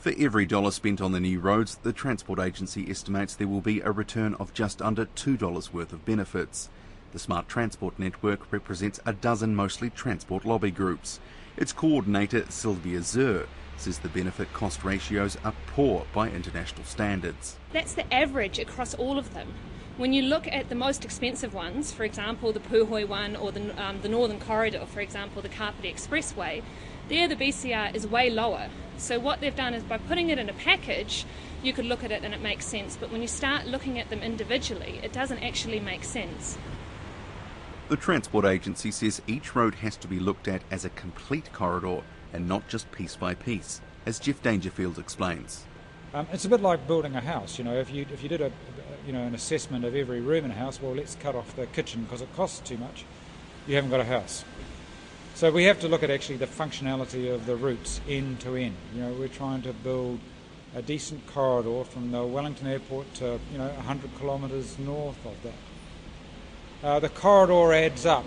For 0.00 0.12
every 0.18 0.46
dollar 0.46 0.70
spent 0.70 1.00
on 1.00 1.12
the 1.12 1.20
new 1.20 1.38
roads, 1.40 1.76
the 1.76 1.92
Transport 1.92 2.38
Agency 2.38 2.88
estimates 2.88 3.34
there 3.34 3.48
will 3.48 3.60
be 3.60 3.80
a 3.80 3.90
return 3.90 4.34
of 4.34 4.54
just 4.54 4.80
under 4.80 5.06
$2 5.06 5.72
worth 5.72 5.92
of 5.92 6.04
benefits. 6.04 6.70
The 7.12 7.18
Smart 7.18 7.48
Transport 7.48 7.98
Network 7.98 8.52
represents 8.52 9.00
a 9.04 9.12
dozen 9.12 9.54
mostly 9.54 9.90
transport 9.90 10.44
lobby 10.44 10.70
groups. 10.70 11.20
Its 11.56 11.72
coordinator, 11.72 12.44
Sylvia 12.48 13.02
Zur, 13.02 13.46
says 13.80 13.98
the 13.98 14.08
benefit 14.08 14.52
cost 14.52 14.84
ratios 14.84 15.36
are 15.44 15.54
poor 15.66 16.06
by 16.12 16.28
international 16.30 16.84
standards. 16.84 17.56
That's 17.72 17.94
the 17.94 18.12
average 18.12 18.58
across 18.58 18.94
all 18.94 19.18
of 19.18 19.34
them. 19.34 19.54
When 19.96 20.12
you 20.12 20.22
look 20.22 20.46
at 20.46 20.68
the 20.68 20.74
most 20.74 21.04
expensive 21.04 21.54
ones, 21.54 21.92
for 21.92 22.04
example, 22.04 22.52
the 22.52 22.60
Puhoi 22.60 23.06
one 23.06 23.34
or 23.34 23.50
the, 23.50 23.82
um, 23.82 24.00
the 24.00 24.08
Northern 24.08 24.38
Corridor, 24.38 24.86
for 24.86 25.00
example, 25.00 25.42
the 25.42 25.48
Kapiti 25.48 25.92
Expressway, 25.92 26.62
there 27.08 27.26
the 27.26 27.34
BCR 27.34 27.94
is 27.94 28.06
way 28.06 28.30
lower. 28.30 28.68
So 28.96 29.18
what 29.18 29.40
they've 29.40 29.56
done 29.56 29.74
is 29.74 29.82
by 29.82 29.98
putting 29.98 30.30
it 30.30 30.38
in 30.38 30.48
a 30.48 30.52
package, 30.52 31.24
you 31.62 31.72
could 31.72 31.86
look 31.86 32.04
at 32.04 32.12
it 32.12 32.22
and 32.22 32.32
it 32.32 32.40
makes 32.40 32.66
sense. 32.66 32.96
But 32.96 33.10
when 33.10 33.22
you 33.22 33.28
start 33.28 33.66
looking 33.66 33.98
at 33.98 34.08
them 34.10 34.22
individually, 34.22 35.00
it 35.02 35.12
doesn't 35.12 35.42
actually 35.42 35.80
make 35.80 36.04
sense. 36.04 36.58
The 37.88 37.96
Transport 37.96 38.44
Agency 38.44 38.90
says 38.90 39.22
each 39.26 39.56
road 39.56 39.76
has 39.76 39.96
to 39.96 40.08
be 40.08 40.20
looked 40.20 40.46
at 40.46 40.62
as 40.70 40.84
a 40.84 40.90
complete 40.90 41.52
corridor 41.52 42.02
and 42.32 42.48
not 42.48 42.68
just 42.68 42.90
piece 42.92 43.16
by 43.16 43.34
piece, 43.34 43.80
as 44.06 44.18
Geoff 44.18 44.42
Dangerfield 44.42 44.98
explains. 44.98 45.64
Um, 46.14 46.26
it's 46.32 46.44
a 46.44 46.48
bit 46.48 46.62
like 46.62 46.86
building 46.86 47.14
a 47.16 47.20
house. 47.20 47.58
You 47.58 47.64
know, 47.64 47.74
if 47.74 47.90
you 47.92 48.06
if 48.12 48.22
you 48.22 48.28
did 48.28 48.40
a 48.40 48.50
you 49.06 49.12
know 49.12 49.22
an 49.22 49.34
assessment 49.34 49.84
of 49.84 49.94
every 49.94 50.20
room 50.20 50.44
in 50.44 50.50
a 50.50 50.54
house, 50.54 50.80
well, 50.80 50.94
let's 50.94 51.14
cut 51.16 51.34
off 51.34 51.54
the 51.56 51.66
kitchen 51.66 52.04
because 52.04 52.22
it 52.22 52.34
costs 52.34 52.60
too 52.66 52.78
much. 52.78 53.04
You 53.66 53.74
haven't 53.74 53.90
got 53.90 54.00
a 54.00 54.04
house. 54.04 54.44
So 55.34 55.52
we 55.52 55.64
have 55.64 55.78
to 55.80 55.88
look 55.88 56.02
at 56.02 56.10
actually 56.10 56.38
the 56.38 56.46
functionality 56.46 57.32
of 57.32 57.46
the 57.46 57.54
routes 57.54 58.00
end 58.08 58.40
to 58.40 58.56
end. 58.56 58.74
You 58.94 59.02
know, 59.02 59.12
we're 59.12 59.28
trying 59.28 59.62
to 59.62 59.72
build 59.72 60.18
a 60.74 60.82
decent 60.82 61.26
corridor 61.28 61.84
from 61.84 62.10
the 62.10 62.24
Wellington 62.24 62.66
Airport 62.66 63.12
to 63.14 63.38
you 63.52 63.58
know 63.58 63.68
100 63.68 64.10
kilometres 64.18 64.78
north 64.78 65.24
of 65.26 65.36
that. 65.42 66.86
Uh, 66.86 67.00
the 67.00 67.08
corridor 67.08 67.72
adds 67.72 68.06
up 68.06 68.24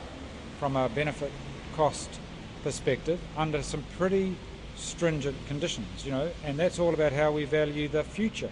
from 0.60 0.76
a 0.76 0.88
benefit 0.90 1.32
cost 1.76 2.21
perspective 2.64 3.20
under 3.38 3.62
some 3.62 3.84
pretty 3.98 4.36
stringent 4.76 5.36
conditions, 5.48 6.06
you 6.06 6.12
know, 6.12 6.30
and 6.44 6.58
that's 6.58 6.80
all 6.80 6.94
about 6.94 7.12
how 7.12 7.32
we 7.32 7.46
value 7.46 7.88
the 7.88 8.04
future. 8.04 8.52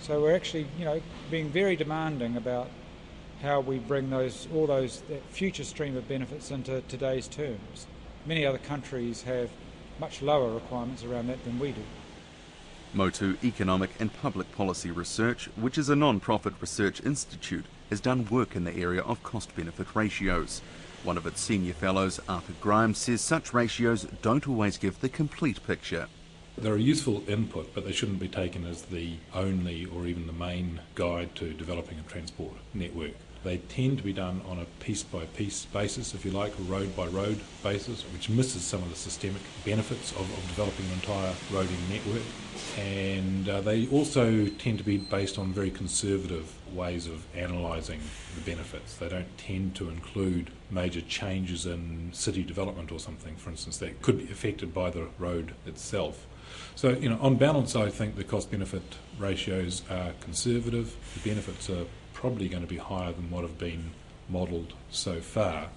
So 0.00 0.20
we're 0.20 0.36
actually, 0.36 0.66
you 0.78 0.84
know, 0.84 1.00
being 1.30 1.48
very 1.48 1.76
demanding 1.76 2.36
about 2.36 2.68
how 3.42 3.60
we 3.60 3.78
bring 3.78 4.10
those 4.10 4.48
all 4.54 4.66
those 4.66 5.02
future 5.30 5.64
stream 5.64 5.96
of 5.96 6.08
benefits 6.08 6.50
into 6.50 6.82
today's 6.82 7.28
terms. 7.28 7.86
Many 8.26 8.46
other 8.46 8.58
countries 8.58 9.22
have 9.22 9.50
much 10.00 10.22
lower 10.22 10.52
requirements 10.52 11.04
around 11.04 11.28
that 11.28 11.42
than 11.44 11.58
we 11.58 11.72
do. 11.72 11.82
Motu 12.92 13.36
Economic 13.42 13.90
and 13.98 14.12
Public 14.12 14.52
Policy 14.52 14.90
Research, 14.90 15.48
which 15.56 15.76
is 15.76 15.88
a 15.88 15.96
non-profit 15.96 16.54
research 16.60 17.02
institute, 17.04 17.64
has 17.90 18.00
done 18.00 18.26
work 18.30 18.54
in 18.54 18.64
the 18.64 18.76
area 18.76 19.02
of 19.02 19.22
cost-benefit 19.22 19.88
ratios. 19.94 20.62
One 21.04 21.18
of 21.18 21.26
its 21.26 21.42
senior 21.42 21.74
fellows, 21.74 22.18
Arthur 22.30 22.54
Grimes, 22.62 22.96
says 22.96 23.20
such 23.20 23.52
ratios 23.52 24.04
don't 24.22 24.48
always 24.48 24.78
give 24.78 25.00
the 25.00 25.10
complete 25.10 25.64
picture. 25.66 26.08
They're 26.56 26.76
a 26.76 26.80
useful 26.80 27.22
input, 27.28 27.74
but 27.74 27.84
they 27.84 27.92
shouldn't 27.92 28.20
be 28.20 28.28
taken 28.28 28.64
as 28.64 28.82
the 28.82 29.16
only 29.34 29.84
or 29.84 30.06
even 30.06 30.26
the 30.26 30.32
main 30.32 30.80
guide 30.94 31.34
to 31.34 31.52
developing 31.52 31.98
a 31.98 32.10
transport 32.10 32.54
network. 32.72 33.12
They 33.44 33.58
tend 33.58 33.98
to 33.98 34.04
be 34.04 34.14
done 34.14 34.40
on 34.48 34.58
a 34.58 34.64
piece 34.82 35.02
by 35.02 35.26
piece 35.26 35.66
basis, 35.66 36.14
if 36.14 36.24
you 36.24 36.30
like, 36.30 36.52
road 36.66 36.96
by 36.96 37.06
road 37.08 37.38
basis, 37.62 38.02
which 38.14 38.30
misses 38.30 38.62
some 38.62 38.82
of 38.82 38.88
the 38.88 38.96
systemic 38.96 39.42
benefits 39.66 40.12
of, 40.12 40.22
of 40.22 40.48
developing 40.48 40.86
an 40.86 40.92
entire 40.94 41.34
roading 41.52 41.88
network. 41.90 42.22
And 42.78 43.46
uh, 43.46 43.60
they 43.60 43.86
also 43.88 44.46
tend 44.46 44.78
to 44.78 44.84
be 44.84 44.96
based 44.96 45.38
on 45.38 45.52
very 45.52 45.70
conservative 45.70 46.54
ways 46.74 47.06
of 47.06 47.26
analysing 47.34 48.00
the 48.34 48.40
benefits. 48.50 48.96
They 48.96 49.10
don't 49.10 49.36
tend 49.36 49.74
to 49.76 49.90
include 49.90 50.50
major 50.70 51.02
changes 51.02 51.66
in 51.66 52.10
city 52.14 52.42
development 52.42 52.90
or 52.90 52.98
something, 52.98 53.36
for 53.36 53.50
instance, 53.50 53.76
that 53.78 54.00
could 54.00 54.18
be 54.18 54.24
affected 54.24 54.72
by 54.72 54.88
the 54.88 55.08
road 55.18 55.54
itself. 55.66 56.26
So, 56.76 56.90
you 56.90 57.10
know, 57.10 57.18
on 57.20 57.36
balance, 57.36 57.76
I 57.76 57.90
think 57.90 58.16
the 58.16 58.24
cost 58.24 58.50
benefit 58.50 58.82
ratios 59.18 59.82
are 59.90 60.12
conservative. 60.20 60.96
The 61.14 61.28
benefits 61.28 61.68
are 61.68 61.84
probably 62.24 62.48
going 62.48 62.62
to 62.62 62.66
be 62.66 62.78
higher 62.78 63.12
than 63.12 63.30
what 63.30 63.42
have 63.42 63.58
been 63.58 63.90
modelled 64.30 64.72
so 64.90 65.20
far. 65.20 65.68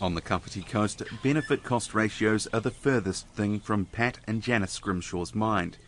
On 0.00 0.16
the 0.16 0.20
Kapiti 0.20 0.62
coast, 0.62 1.04
benefit 1.22 1.62
cost 1.62 1.94
ratios 1.94 2.48
are 2.48 2.58
the 2.58 2.72
furthest 2.72 3.28
thing 3.28 3.60
from 3.60 3.84
Pat 3.84 4.18
and 4.26 4.42
Janice 4.42 4.80
Grimshaw's 4.80 5.36
mind. 5.36 5.78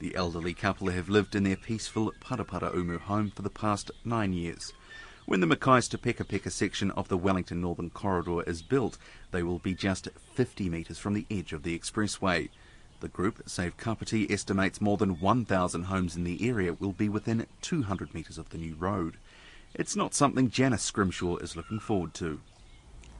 The 0.00 0.16
elderly 0.16 0.52
couple 0.52 0.88
have 0.88 1.08
lived 1.08 1.36
in 1.36 1.44
their 1.44 1.54
peaceful 1.54 2.12
Paraparaumu 2.20 2.98
home 2.98 3.30
for 3.30 3.42
the 3.42 3.48
past 3.48 3.92
nine 4.04 4.32
years. 4.32 4.72
When 5.26 5.38
the 5.38 5.46
Mackay's 5.46 5.86
to 5.90 5.98
Peka 5.98 6.24
Peka 6.24 6.50
section 6.50 6.90
of 6.90 7.06
the 7.06 7.16
Wellington 7.16 7.60
Northern 7.60 7.90
Corridor 7.90 8.42
is 8.48 8.62
built, 8.62 8.98
they 9.30 9.44
will 9.44 9.60
be 9.60 9.74
just 9.74 10.08
50 10.34 10.68
metres 10.68 10.98
from 10.98 11.14
the 11.14 11.26
edge 11.30 11.52
of 11.52 11.62
the 11.62 11.78
expressway. 11.78 12.48
The 13.00 13.08
group, 13.08 13.42
Save 13.46 13.76
Kapiti, 13.76 14.30
estimates 14.30 14.80
more 14.80 14.96
than 14.96 15.20
1,000 15.20 15.82
homes 15.84 16.16
in 16.16 16.24
the 16.24 16.48
area 16.48 16.72
will 16.72 16.92
be 16.92 17.10
within 17.10 17.46
200 17.60 18.14
metres 18.14 18.38
of 18.38 18.48
the 18.48 18.58
new 18.58 18.74
road. 18.74 19.18
It's 19.74 19.94
not 19.94 20.14
something 20.14 20.48
Janice 20.48 20.82
Scrimshaw 20.82 21.36
is 21.36 21.56
looking 21.56 21.78
forward 21.78 22.14
to. 22.14 22.40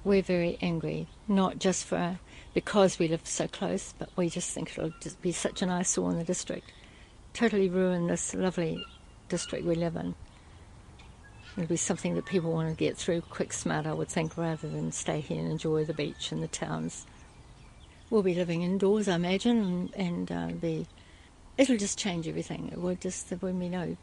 We're 0.03 0.23
very 0.23 0.57
angry, 0.63 1.09
not 1.29 1.59
just 1.59 1.85
for 1.85 2.19
because 2.55 2.99
we 2.99 3.09
live 3.09 3.27
so 3.27 3.49
close, 3.49 3.93
but 3.99 4.09
we 4.17 4.31
just 4.31 4.51
think 4.51 4.71
it'll 4.71 4.95
just 5.01 5.21
be 5.21 5.33
such 5.33 5.61
an 5.61 5.69
eyesore 5.69 6.11
in 6.11 6.17
the 6.17 6.25
district. 6.25 6.73
Totally 7.35 7.69
ruin 7.69 8.07
this 8.07 8.33
lovely 8.33 8.83
district 9.29 9.67
we 9.67 9.75
live 9.75 9.97
in. 9.97 10.15
It'll 11.59 11.69
be 11.69 11.77
something 11.77 12.15
that 12.15 12.25
people 12.25 12.53
want 12.53 12.71
to 12.71 12.75
get 12.75 12.97
through 12.97 13.21
quick, 13.23 13.53
smart, 13.53 13.87
I 13.87 13.93
would 13.93 14.09
think, 14.09 14.39
rather 14.39 14.69
than 14.69 14.91
stay 14.91 15.21
here 15.21 15.39
and 15.39 15.51
enjoy 15.51 15.85
the 15.85 15.93
beach 15.93 16.33
and 16.33 16.43
the 16.43 16.49
towns 16.49 17.05
we'll 18.11 18.23
be 18.23 18.35
living 18.35 18.63
indoors, 18.63 19.09
I 19.09 19.15
imagine, 19.15 19.91
and, 19.95 19.95
and 19.95 20.33
uh, 20.33 20.55
be. 20.55 20.87
It'll 21.59 21.79
just 21.79 21.99
change 21.99 22.29
everything. 22.29 22.69
It 22.73 22.81
will 22.81 22.97
just 22.97 23.31
there 23.31 23.39
will 23.41 23.53
be 23.53 23.69
no 23.69 23.97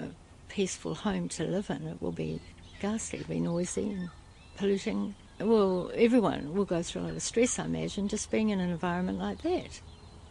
uh, 0.00 0.06
peaceful 0.48 0.94
home 0.94 1.28
to 1.30 1.44
live 1.44 1.70
in. 1.70 1.86
It 1.86 2.02
will 2.02 2.12
be 2.12 2.40
ghastly, 2.80 3.20
it'll 3.20 3.34
be 3.34 3.40
noisy 3.40 3.90
and 3.90 4.10
polluting. 4.56 5.14
Well, 5.38 5.90
everyone 5.94 6.54
will 6.54 6.64
go 6.64 6.82
through 6.82 7.02
a 7.02 7.04
lot 7.04 7.12
of 7.12 7.22
stress, 7.22 7.58
I 7.58 7.64
imagine, 7.64 8.08
just 8.08 8.30
being 8.30 8.50
in 8.50 8.60
an 8.60 8.70
environment 8.70 9.18
like 9.18 9.40
that, 9.42 9.80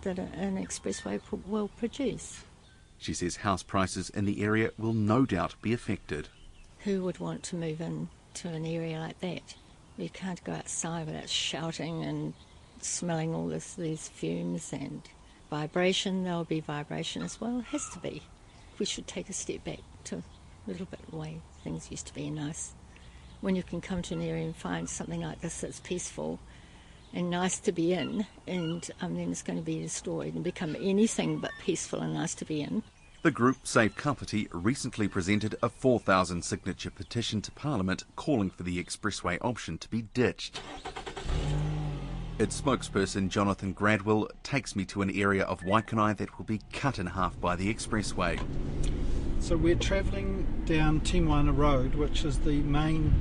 that 0.02 0.20
an 0.20 0.64
expressway 0.64 1.20
will 1.48 1.70
produce. 1.70 2.44
She 3.00 3.14
says 3.14 3.38
house 3.38 3.64
prices 3.64 4.10
in 4.10 4.26
the 4.26 4.44
area 4.44 4.72
will 4.78 4.94
no 4.94 5.26
doubt 5.26 5.56
be 5.62 5.74
affected. 5.74 6.28
Who 6.80 7.04
would 7.04 7.20
want 7.20 7.44
to 7.44 7.56
move 7.56 7.82
in 7.82 8.10
to 8.36 8.50
an 8.50 8.66
area 8.66 9.00
like 9.00 9.20
that? 9.22 9.56
You 9.98 10.10
can't 10.10 10.44
go 10.44 10.52
outside 10.52 11.08
without 11.08 11.30
shouting 11.30 12.04
and 12.04 12.34
smelling 12.84 13.34
all 13.34 13.48
this, 13.48 13.74
these 13.74 14.08
fumes 14.08 14.72
and 14.74 15.02
vibration. 15.50 16.24
There'll 16.24 16.44
be 16.44 16.60
vibration 16.60 17.22
as 17.22 17.40
well. 17.40 17.60
It 17.60 17.66
has 17.66 17.90
to 17.90 18.00
be. 18.00 18.22
We 18.78 18.86
should 18.86 19.08
take 19.08 19.30
a 19.30 19.34
step 19.34 19.64
back 19.64 19.80
to 20.06 20.18
a 20.18 20.24
little 20.68 20.86
bit 20.86 21.00
the 21.10 21.18
way 21.18 21.42
things 21.64 21.92
used 21.92 22.08
to 22.08 22.14
be 22.14 22.30
nice. 22.30 22.74
When 23.42 23.56
you 23.56 23.64
can 23.64 23.82
come 23.82 24.02
to 24.04 24.14
an 24.14 24.22
area 24.22 24.46
and 24.46 24.56
find 24.56 24.90
something 24.90 25.22
like 25.22 25.42
this 25.42 25.62
that's 25.62 25.80
peaceful 25.80 26.40
and 27.14 27.30
nice 27.30 27.60
to 27.60 27.72
be 27.72 27.94
in, 27.94 28.26
and 28.48 28.90
um, 29.02 29.16
then 29.16 29.32
it's 29.32 29.42
going 29.42 29.58
to 29.58 29.66
be 29.66 29.82
destroyed 29.82 30.36
and 30.36 30.44
become 30.44 30.76
anything 30.76 31.40
but 31.40 31.52
peaceful 31.62 32.02
and 32.02 32.14
nice 32.14 32.36
to 32.36 32.46
be 32.46 32.62
in. 32.62 32.84
The 33.22 33.32
group 33.32 33.58
Save 33.64 33.98
Kapiti 33.98 34.48
recently 34.54 35.10
presented 35.10 35.56
a 35.62 35.68
4,000 35.68 36.44
signature 36.44 36.90
petition 36.90 37.42
to 37.42 37.52
Parliament 37.52 38.06
calling 38.16 38.50
for 38.50 38.64
the 38.64 38.82
expressway 38.82 39.38
option 39.42 39.78
to 39.80 39.90
be 39.90 40.04
ditched. 40.04 40.62
Its 42.40 42.62
spokesperson, 42.62 43.28
Jonathan 43.28 43.74
Gradwell, 43.76 44.30
takes 44.44 44.74
me 44.74 44.86
to 44.86 45.02
an 45.02 45.10
area 45.14 45.44
of 45.44 45.60
Waikanae 45.60 46.16
that 46.16 46.38
will 46.38 46.46
be 46.46 46.62
cut 46.72 46.98
in 46.98 47.08
half 47.08 47.38
by 47.42 47.58
the 47.58 47.74
expressway. 47.74 48.40
So 49.42 49.58
we're 49.58 49.76
travelling 49.76 50.64
down 50.66 51.02
Te 51.02 51.20
Moana 51.20 51.52
Road, 51.52 51.96
which 51.96 52.24
is 52.24 52.40
the 52.40 52.62
main 52.62 53.14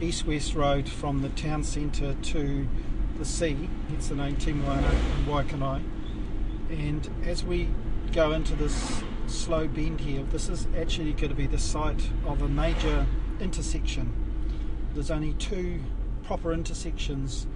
east-west 0.00 0.54
road 0.54 0.88
from 0.88 1.22
the 1.22 1.30
town 1.30 1.64
centre 1.64 2.14
to 2.14 2.68
the 3.18 3.24
sea. 3.24 3.68
It's 3.94 4.06
the 4.06 4.14
name 4.14 4.36
Te 4.36 4.52
Moana 4.52 4.86
and 4.86 5.26
Waikanae. 5.26 5.82
And 6.70 7.10
as 7.26 7.42
we 7.42 7.68
go 8.12 8.30
into 8.30 8.54
this 8.54 9.02
slow 9.26 9.66
bend 9.66 10.00
here. 10.00 10.22
This 10.30 10.48
is 10.48 10.68
actually 10.78 11.12
going 11.14 11.30
to 11.30 11.34
be 11.34 11.46
the 11.46 11.58
site 11.58 12.10
of 12.26 12.42
a 12.42 12.48
major 12.48 13.06
intersection. 13.40 14.12
There's 14.94 15.10
only 15.10 15.32
two 15.34 15.80
proper 16.22 16.52
intersections 16.52 17.46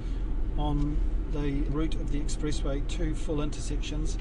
on 0.59 0.97
the 1.33 1.63
route 1.71 1.95
of 1.97 2.11
the 2.11 2.21
expressway, 2.21 2.87
two 2.89 3.15
full 3.15 3.43
intersections, 3.43 4.19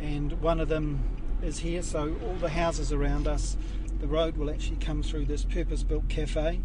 and 0.00 0.32
one 0.40 0.60
of 0.60 0.68
them 0.68 1.02
is 1.42 1.58
here. 1.58 1.82
So 1.82 2.16
all 2.26 2.34
the 2.34 2.48
houses 2.48 2.92
around 2.92 3.26
us, 3.26 3.56
the 4.00 4.06
road 4.06 4.36
will 4.36 4.50
actually 4.50 4.76
come 4.76 5.02
through 5.02 5.26
this 5.26 5.44
purpose-built 5.44 6.08
cafe 6.08 6.60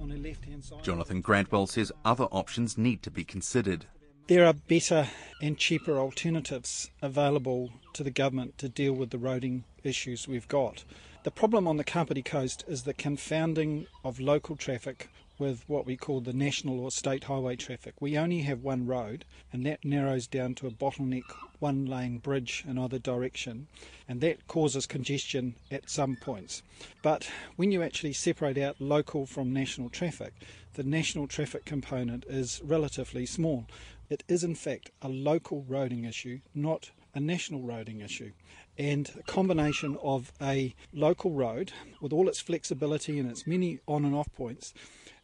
on 0.00 0.08
the 0.08 0.16
left-hand 0.16 0.64
side. 0.64 0.84
Jonathan 0.84 1.22
Gradwell 1.22 1.68
says 1.68 1.92
other 2.04 2.24
options 2.24 2.78
need 2.78 3.02
to 3.02 3.10
be 3.10 3.24
considered. 3.24 3.86
There 4.28 4.46
are 4.46 4.52
better 4.52 5.08
and 5.40 5.56
cheaper 5.56 5.98
alternatives 5.98 6.90
available 7.00 7.70
to 7.94 8.04
the 8.04 8.10
government 8.10 8.58
to 8.58 8.68
deal 8.68 8.92
with 8.92 9.10
the 9.10 9.16
roading 9.16 9.62
issues 9.82 10.28
we've 10.28 10.48
got. 10.48 10.84
The 11.24 11.30
problem 11.30 11.66
on 11.66 11.78
the 11.78 11.84
Kapiti 11.84 12.22
coast 12.22 12.62
is 12.68 12.82
the 12.82 12.94
confounding 12.94 13.86
of 14.04 14.20
local 14.20 14.54
traffic 14.54 15.08
with 15.38 15.64
what 15.68 15.86
we 15.86 15.96
call 15.96 16.20
the 16.20 16.32
national 16.32 16.80
or 16.80 16.90
state 16.90 17.24
highway 17.24 17.56
traffic. 17.56 17.94
We 18.00 18.18
only 18.18 18.40
have 18.40 18.62
one 18.62 18.86
road, 18.86 19.24
and 19.52 19.64
that 19.66 19.84
narrows 19.84 20.26
down 20.26 20.54
to 20.56 20.66
a 20.66 20.70
bottleneck 20.70 21.22
one 21.58 21.86
lane 21.86 22.18
bridge 22.18 22.64
in 22.66 22.78
either 22.78 22.98
direction, 22.98 23.68
and 24.08 24.20
that 24.20 24.46
causes 24.48 24.86
congestion 24.86 25.54
at 25.70 25.90
some 25.90 26.16
points. 26.16 26.62
But 27.02 27.30
when 27.56 27.72
you 27.72 27.82
actually 27.82 28.12
separate 28.12 28.58
out 28.58 28.80
local 28.80 29.26
from 29.26 29.52
national 29.52 29.90
traffic, 29.90 30.34
the 30.74 30.82
national 30.82 31.26
traffic 31.26 31.64
component 31.64 32.24
is 32.28 32.60
relatively 32.64 33.26
small. 33.26 33.66
It 34.10 34.24
is, 34.28 34.42
in 34.44 34.54
fact, 34.54 34.90
a 35.02 35.08
local 35.08 35.64
roading 35.68 36.08
issue, 36.08 36.40
not 36.54 36.90
a 37.14 37.20
national 37.20 37.62
roading 37.62 38.04
issue. 38.04 38.32
And 38.78 39.10
a 39.18 39.22
combination 39.24 39.98
of 40.02 40.32
a 40.40 40.74
local 40.92 41.32
road 41.32 41.72
with 42.00 42.12
all 42.12 42.28
its 42.28 42.40
flexibility 42.40 43.18
and 43.18 43.28
its 43.28 43.46
many 43.46 43.80
on 43.86 44.04
and 44.04 44.14
off 44.14 44.32
points 44.34 44.72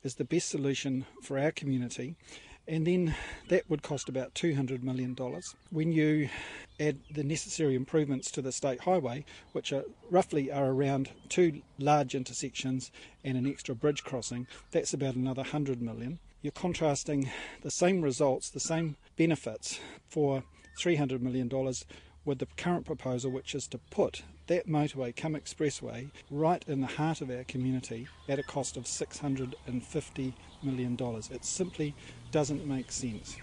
is 0.04 0.14
the 0.14 0.24
best 0.24 0.48
solution 0.48 1.06
for 1.22 1.38
our 1.38 1.50
community. 1.50 2.14
And 2.68 2.86
then 2.86 3.14
that 3.48 3.68
would 3.68 3.82
cost 3.82 4.08
about 4.08 4.34
$200 4.34 4.82
million. 4.82 5.16
When 5.70 5.92
you 5.92 6.30
add 6.78 6.98
the 7.10 7.24
necessary 7.24 7.74
improvements 7.74 8.30
to 8.30 8.42
the 8.42 8.52
state 8.52 8.82
highway, 8.82 9.24
which 9.52 9.72
are 9.72 9.84
roughly 10.10 10.52
are 10.52 10.70
around 10.70 11.10
two 11.28 11.60
large 11.78 12.14
intersections 12.14 12.90
and 13.22 13.36
an 13.36 13.46
extra 13.46 13.74
bridge 13.74 14.04
crossing, 14.04 14.46
that's 14.70 14.94
about 14.94 15.14
another 15.14 15.42
100 15.42 15.82
million 15.82 16.20
you're 16.44 16.52
contrasting 16.52 17.30
the 17.62 17.70
same 17.70 18.02
results, 18.02 18.50
the 18.50 18.60
same 18.60 18.96
benefits 19.16 19.80
for 20.06 20.44
$300 20.78 21.22
million 21.22 21.48
with 22.26 22.38
the 22.38 22.46
current 22.58 22.84
proposal, 22.84 23.30
which 23.30 23.54
is 23.54 23.66
to 23.68 23.78
put 23.78 24.22
that 24.46 24.68
motorway 24.68 25.14
come 25.14 25.34
expressway 25.34 26.10
right 26.30 26.64
in 26.68 26.80
the 26.80 26.86
heart 26.86 27.20
of 27.20 27.30
our 27.30 27.44
community 27.44 28.06
at 28.28 28.38
a 28.38 28.42
cost 28.42 28.76
of 28.76 28.84
$650 28.84 30.32
million. 30.62 30.98
It 31.30 31.44
simply 31.44 31.94
doesn't 32.30 32.66
make 32.66 32.92
sense. 32.92 33.36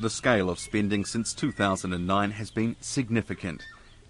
The 0.00 0.10
scale 0.10 0.50
of 0.50 0.58
spending 0.58 1.04
since 1.04 1.34
2009 1.34 2.30
has 2.32 2.50
been 2.50 2.76
significant. 2.80 3.62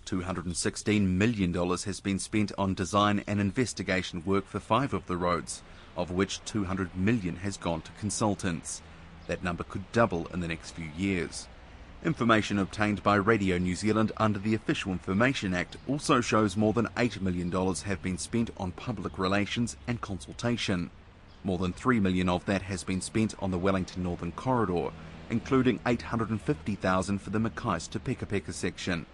$216 0.07 1.07
million 1.07 1.55
has 1.55 2.01
been 2.01 2.19
spent 2.19 2.53
on 2.59 2.75
design 2.75 3.23
and 3.27 3.41
investigation 3.41 4.23
work 4.25 4.47
for 4.47 4.61
five 4.61 4.93
of 4.93 5.07
the 5.07 5.17
roads 5.17 5.63
of 5.97 6.11
which 6.11 6.45
200 6.45 6.97
million 6.97 7.37
has 7.37 7.57
gone 7.57 7.83
to 7.83 7.93
consultants. 7.93 8.83
That 9.27 9.45
number 9.45 9.65
could 9.65 9.91
double 9.93 10.27
in 10.29 10.41
the 10.41 10.49
next 10.49 10.73
few 10.73 10.89
years. 10.97 11.49
Information 12.05 12.59
obtained 12.59 13.01
by 13.05 13.15
Radio 13.15 13.59
New 13.59 13.77
Zealand 13.77 14.11
under 14.17 14.41
the 14.41 14.57
Official 14.57 14.91
Information 14.91 15.55
Act 15.55 15.77
also 15.87 16.21
shows 16.21 16.57
more 16.57 16.73
than 16.73 16.89
$8 16.97 17.21
million 17.21 17.53
have 17.53 18.03
been 18.03 18.19
spent 18.19 18.51
on 18.57 18.73
public 18.73 19.21
relations 19.21 19.77
and 19.87 20.01
consultation. 20.01 20.91
More 21.45 21.59
than 21.59 21.73
3 21.73 22.01
million 22.01 22.29
of 22.29 22.45
that 22.47 22.63
has 22.63 22.83
been 22.83 23.01
spent 23.01 23.37
on 23.39 23.53
the 23.53 23.59
Wellington 23.59 24.03
Northern 24.03 24.33
Corridor, 24.33 24.91
including 25.31 25.79
850,000 25.87 27.21
for 27.21 27.31
the 27.31 27.39
Mackay 27.39 27.79
to 27.93 28.01
Pekapeka 28.01 28.53
section. 28.53 29.07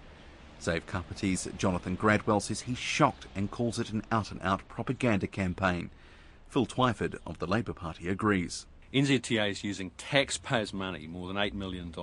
Save 0.59 0.87
Kapiti's 0.87 1.47
Jonathan 1.59 1.95
Gradwell 1.95 2.41
says 2.41 2.63
he's 2.63 2.79
shocked 2.79 3.27
and 3.37 3.51
calls 3.51 3.79
it 3.79 3.93
an 3.93 4.03
out-and-out 4.11 4.67
propaganda 4.67 5.27
campaign. 5.27 5.91
Phil 6.49 6.65
Twyford 6.65 7.19
of 7.27 7.39
the 7.39 7.47
Labour 7.47 7.75
Party 7.75 8.09
agrees. 8.09 8.65
NZTA 8.93 9.51
is 9.51 9.65
using 9.65 9.91
taxpayers' 9.99 10.73
money, 10.73 11.07
more 11.07 11.29
than 11.29 11.37
$8 11.37 11.53
million, 11.53 11.95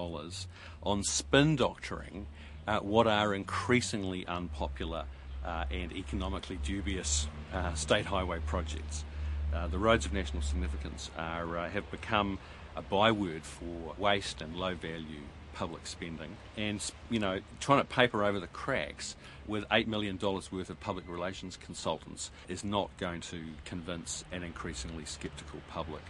on 0.84 1.04
spin 1.04 1.56
doctoring 1.56 2.28
uh, 2.68 2.80
what 2.80 3.08
are 3.08 3.34
increasingly 3.34 4.26
unpopular 4.28 5.06
uh, 5.44 5.66
and 5.72 5.92
economically 5.94 6.60
dubious 6.64 7.28
uh, 7.54 7.74
state 7.74 8.06
highway 8.06 8.40
projects. 8.46 9.04
Uh, 9.52 9.68
the 9.68 9.80
roads 9.80 10.06
of 10.06 10.14
national 10.14 10.44
significance 10.44 11.10
are, 11.18 11.58
uh, 11.58 11.70
have 11.70 11.90
become 11.90 12.38
a 12.76 12.84
byword 12.84 13.44
for 13.44 13.96
waste 13.98 14.42
and 14.42 14.56
low 14.56 14.76
value 14.76 15.22
public 15.54 15.88
spending 15.88 16.36
and 16.58 16.92
you 17.10 17.18
know 17.18 17.40
trying 17.62 17.80
to 17.80 17.86
paper 17.86 18.26
over 18.26 18.42
the 18.42 18.48
cracks 18.48 19.16
with 19.48 19.64
$8 19.70 19.88
million 19.88 20.20
worth 20.22 20.70
of 20.70 20.78
public 20.82 21.08
relations 21.08 21.56
consultants 21.56 22.30
is 22.50 22.66
not 22.66 22.90
going 22.98 23.22
to 23.22 23.42
convince 23.64 24.26
an 24.34 24.44
increasingly 24.44 25.06
sceptical 25.06 25.62
public. 25.70 26.02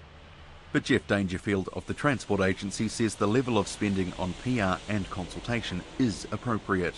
But 0.75 0.83
Geoff 0.83 1.07
Dangerfield 1.07 1.69
of 1.71 1.85
the 1.85 1.93
Transport 1.93 2.41
Agency 2.41 2.89
says 2.89 3.15
the 3.15 3.29
level 3.29 3.57
of 3.57 3.69
spending 3.69 4.11
on 4.19 4.33
PR 4.43 4.77
and 4.91 5.09
consultation 5.09 5.81
is 5.97 6.27
appropriate. 6.33 6.95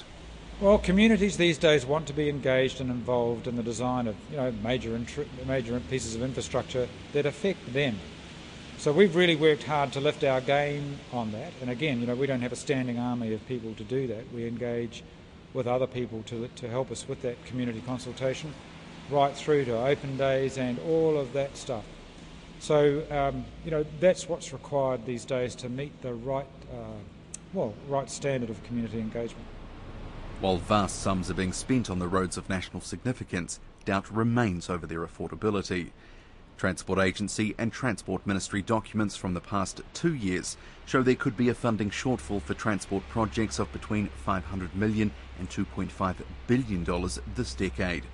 Well, 0.60 0.80
communities 0.80 1.38
these 1.38 1.60
days 1.60 1.86
want 1.86 2.08
to 2.08 2.14
be 2.14 2.28
engaged 2.28 2.82
and 2.82 2.90
involved 2.90 3.46
in 3.46 3.56
the 3.56 3.62
design 3.62 4.08
of 4.08 4.16
you 4.32 4.38
know 4.38 4.52
major 4.64 5.00
major 5.46 5.80
pieces 5.92 6.16
of 6.16 6.24
infrastructure 6.24 6.88
that 7.14 7.28
affect 7.28 7.72
them. 7.72 8.00
So 8.80 8.92
we've 8.92 9.16
really 9.16 9.36
worked 9.36 9.66
hard 9.66 9.92
to 9.92 10.02
lift 10.02 10.24
our 10.24 10.42
game 10.42 10.98
on 11.14 11.32
that. 11.34 11.54
And 11.62 11.70
again, 11.70 12.00
you 12.02 12.08
know, 12.08 12.16
we 12.16 12.26
don't 12.26 12.42
have 12.42 12.54
a 12.54 12.56
standing 12.56 12.98
army 12.98 13.32
of 13.32 13.48
people 13.48 13.76
to 13.76 13.84
do 13.84 14.08
that. 14.08 14.34
We 14.34 14.48
engage 14.48 15.04
with 15.54 15.68
other 15.68 15.86
people 15.86 16.24
to, 16.30 16.48
to 16.48 16.68
help 16.68 16.90
us 16.90 17.08
with 17.08 17.22
that 17.22 17.46
community 17.46 17.84
consultation, 17.86 18.56
right 19.12 19.36
through 19.36 19.66
to 19.66 19.78
open 19.78 20.18
days 20.18 20.58
and 20.58 20.80
all 20.80 21.20
of 21.20 21.34
that 21.34 21.56
stuff. 21.56 21.84
So, 22.60 23.04
um, 23.12 23.46
you 23.64 23.72
know, 23.72 23.86
that's 24.00 24.28
what's 24.28 24.52
required 24.52 25.06
these 25.06 25.26
days 25.26 25.56
to 25.56 25.70
meet 25.70 26.02
the 26.02 26.14
right, 26.14 26.48
uh, 26.72 27.00
well, 27.54 27.74
right 27.88 28.10
standard 28.10 28.50
of 28.50 28.62
community 28.64 29.00
engagement. 29.00 29.46
While 30.40 30.58
vast 30.58 31.02
sums 31.02 31.32
are 31.32 31.36
being 31.36 31.54
spent 31.54 31.90
on 31.90 32.00
the 32.00 32.08
roads 32.08 32.38
of 32.38 32.50
national 32.50 32.82
significance, 32.82 33.60
doubt 33.86 34.12
remains 34.12 34.70
over 34.70 34.86
their 34.86 35.06
affordability. 35.06 35.92
Transport 36.58 37.00
Agency 37.00 37.54
and 37.58 37.72
Transport 37.72 38.26
Ministry 38.26 38.64
documents 38.64 39.16
from 39.16 39.36
the 39.36 39.42
past 39.42 39.82
two 39.94 40.14
years 40.14 40.58
show 40.88 41.04
there 41.04 41.16
could 41.16 41.38
be 41.38 41.50
a 41.50 41.54
funding 41.54 41.92
shortfall 41.92 42.42
for 42.42 42.56
transport 42.56 43.08
projects 43.10 43.60
of 43.60 43.72
between 43.72 44.08
500 44.08 44.76
million 44.76 45.12
and 45.38 45.50
2.5 45.50 46.16
billion 46.48 46.84
dollars 46.84 47.20
this 47.36 47.54
decade. 47.54 48.06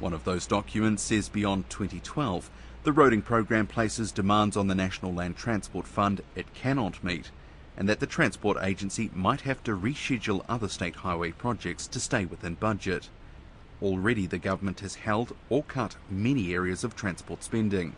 One 0.00 0.12
of 0.12 0.24
those 0.24 0.46
documents 0.46 1.02
says 1.02 1.28
beyond 1.28 1.70
2012, 1.70 2.50
the 2.88 2.94
roading 2.94 3.22
program 3.22 3.66
places 3.66 4.10
demands 4.10 4.56
on 4.56 4.66
the 4.66 4.74
National 4.74 5.12
Land 5.12 5.36
Transport 5.36 5.86
Fund 5.86 6.22
it 6.34 6.54
cannot 6.54 7.04
meet, 7.04 7.30
and 7.76 7.86
that 7.86 8.00
the 8.00 8.06
Transport 8.06 8.56
Agency 8.62 9.10
might 9.14 9.42
have 9.42 9.62
to 9.64 9.76
reschedule 9.76 10.42
other 10.48 10.68
state 10.68 10.96
highway 10.96 11.30
projects 11.30 11.86
to 11.86 12.00
stay 12.00 12.24
within 12.24 12.54
budget. 12.54 13.10
Already 13.82 14.26
the 14.26 14.38
government 14.38 14.80
has 14.80 14.94
held 14.94 15.36
or 15.50 15.64
cut 15.64 15.96
many 16.08 16.54
areas 16.54 16.82
of 16.82 16.96
transport 16.96 17.44
spending. 17.44 17.94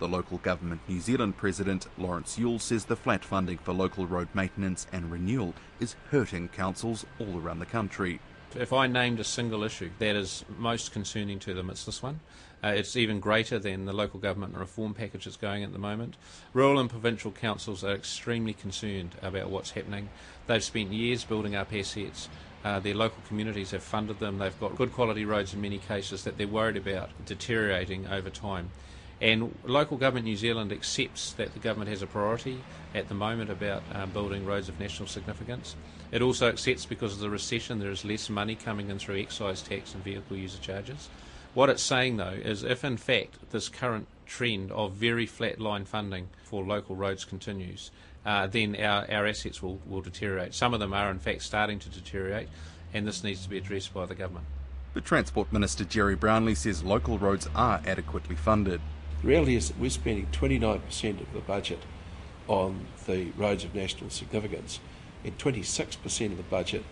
The 0.00 0.08
Local 0.08 0.38
Government 0.38 0.80
New 0.88 1.00
Zealand 1.00 1.36
President 1.36 1.86
Lawrence 1.96 2.36
Yule 2.36 2.58
says 2.58 2.86
the 2.86 2.96
flat 2.96 3.24
funding 3.24 3.58
for 3.58 3.72
local 3.72 4.04
road 4.04 4.26
maintenance 4.34 4.88
and 4.92 5.12
renewal 5.12 5.54
is 5.78 5.94
hurting 6.10 6.48
councils 6.48 7.06
all 7.20 7.38
around 7.38 7.60
the 7.60 7.66
country. 7.66 8.18
If 8.56 8.72
I 8.72 8.86
named 8.86 9.18
a 9.18 9.24
single 9.24 9.64
issue 9.64 9.90
that 9.98 10.14
is 10.14 10.44
most 10.58 10.92
concerning 10.92 11.40
to 11.40 11.54
them, 11.54 11.70
it's 11.70 11.84
this 11.84 12.02
one. 12.02 12.20
Uh, 12.62 12.68
it's 12.68 12.96
even 12.96 13.18
greater 13.18 13.58
than 13.58 13.84
the 13.84 13.92
local 13.92 14.20
government 14.20 14.54
reform 14.54 14.94
package 14.94 15.24
that's 15.24 15.36
going 15.36 15.64
at 15.64 15.72
the 15.72 15.78
moment. 15.78 16.16
Rural 16.52 16.78
and 16.78 16.88
provincial 16.88 17.32
councils 17.32 17.82
are 17.82 17.92
extremely 17.92 18.52
concerned 18.52 19.16
about 19.22 19.50
what's 19.50 19.72
happening. 19.72 20.08
They've 20.46 20.62
spent 20.62 20.92
years 20.92 21.24
building 21.24 21.56
up 21.56 21.74
assets. 21.74 22.28
Uh, 22.64 22.80
their 22.80 22.94
local 22.94 23.22
communities 23.26 23.72
have 23.72 23.82
funded 23.82 24.20
them. 24.20 24.38
They've 24.38 24.58
got 24.60 24.76
good 24.76 24.92
quality 24.92 25.24
roads 25.24 25.52
in 25.52 25.60
many 25.60 25.78
cases 25.78 26.24
that 26.24 26.38
they're 26.38 26.48
worried 26.48 26.76
about 26.76 27.10
deteriorating 27.26 28.06
over 28.06 28.30
time. 28.30 28.70
And 29.20 29.54
local 29.64 29.96
government 29.96 30.26
New 30.26 30.36
Zealand 30.36 30.72
accepts 30.72 31.32
that 31.32 31.52
the 31.54 31.58
government 31.58 31.90
has 31.90 32.02
a 32.02 32.06
priority 32.06 32.58
at 32.94 33.08
the 33.08 33.14
moment 33.14 33.50
about 33.50 33.82
uh, 33.92 34.06
building 34.06 34.44
roads 34.44 34.68
of 34.68 34.78
national 34.80 35.08
significance. 35.08 35.76
It 36.14 36.22
also 36.22 36.48
accepts 36.48 36.86
because 36.86 37.14
of 37.14 37.18
the 37.18 37.28
recession 37.28 37.80
there 37.80 37.90
is 37.90 38.04
less 38.04 38.30
money 38.30 38.54
coming 38.54 38.88
in 38.88 39.00
through 39.00 39.18
excise 39.18 39.60
tax 39.60 39.94
and 39.94 40.04
vehicle 40.04 40.36
user 40.36 40.60
charges. 40.60 41.08
What 41.54 41.68
it's 41.68 41.82
saying 41.82 42.18
though 42.18 42.38
is 42.40 42.62
if 42.62 42.84
in 42.84 42.98
fact 42.98 43.50
this 43.50 43.68
current 43.68 44.06
trend 44.24 44.70
of 44.70 44.92
very 44.92 45.26
flat 45.26 45.60
line 45.60 45.84
funding 45.84 46.28
for 46.44 46.62
local 46.62 46.94
roads 46.94 47.24
continues, 47.24 47.90
uh, 48.24 48.46
then 48.46 48.76
our, 48.76 49.10
our 49.10 49.26
assets 49.26 49.60
will, 49.60 49.80
will 49.86 50.02
deteriorate. 50.02 50.54
Some 50.54 50.72
of 50.72 50.78
them 50.78 50.92
are, 50.92 51.10
in 51.10 51.18
fact, 51.18 51.42
starting 51.42 51.80
to 51.80 51.88
deteriorate, 51.88 52.48
and 52.94 53.08
this 53.08 53.24
needs 53.24 53.42
to 53.42 53.50
be 53.50 53.58
addressed 53.58 53.92
by 53.92 54.06
the 54.06 54.14
government. 54.14 54.46
But 54.94 55.04
Transport 55.04 55.52
Minister 55.52 55.84
Gerry 55.84 56.14
Brownlee 56.14 56.54
says 56.54 56.84
local 56.84 57.18
roads 57.18 57.48
are 57.56 57.82
adequately 57.84 58.36
funded. 58.36 58.80
The 59.20 59.28
reality 59.28 59.56
is 59.56 59.68
that 59.68 59.80
we're 59.80 59.90
spending 59.90 60.28
29% 60.30 61.20
of 61.20 61.32
the 61.32 61.40
budget 61.40 61.80
on 62.46 62.86
the 63.06 63.32
roads 63.36 63.64
of 63.64 63.74
national 63.74 64.10
significance 64.10 64.78
and 65.24 65.36
26% 65.38 66.30
of 66.30 66.36
the 66.36 66.42
budget 66.44 66.84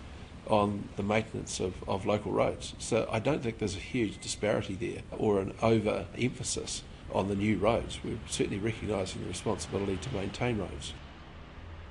on 0.46 0.88
the 0.96 1.02
maintenance 1.02 1.60
of, 1.60 1.74
of 1.88 2.04
local 2.04 2.32
roads. 2.32 2.74
So 2.78 3.08
I 3.10 3.18
don't 3.18 3.42
think 3.42 3.58
there's 3.58 3.76
a 3.76 3.80
huge 3.80 4.20
disparity 4.20 4.74
there 4.74 5.02
or 5.16 5.40
an 5.40 5.54
over 5.62 6.06
emphasis 6.18 6.82
on 7.12 7.28
the 7.28 7.36
new 7.36 7.58
roads. 7.58 8.00
We're 8.02 8.18
certainly 8.26 8.58
recognising 8.58 9.22
the 9.22 9.28
responsibility 9.28 9.96
to 9.96 10.14
maintain 10.14 10.58
roads. 10.58 10.94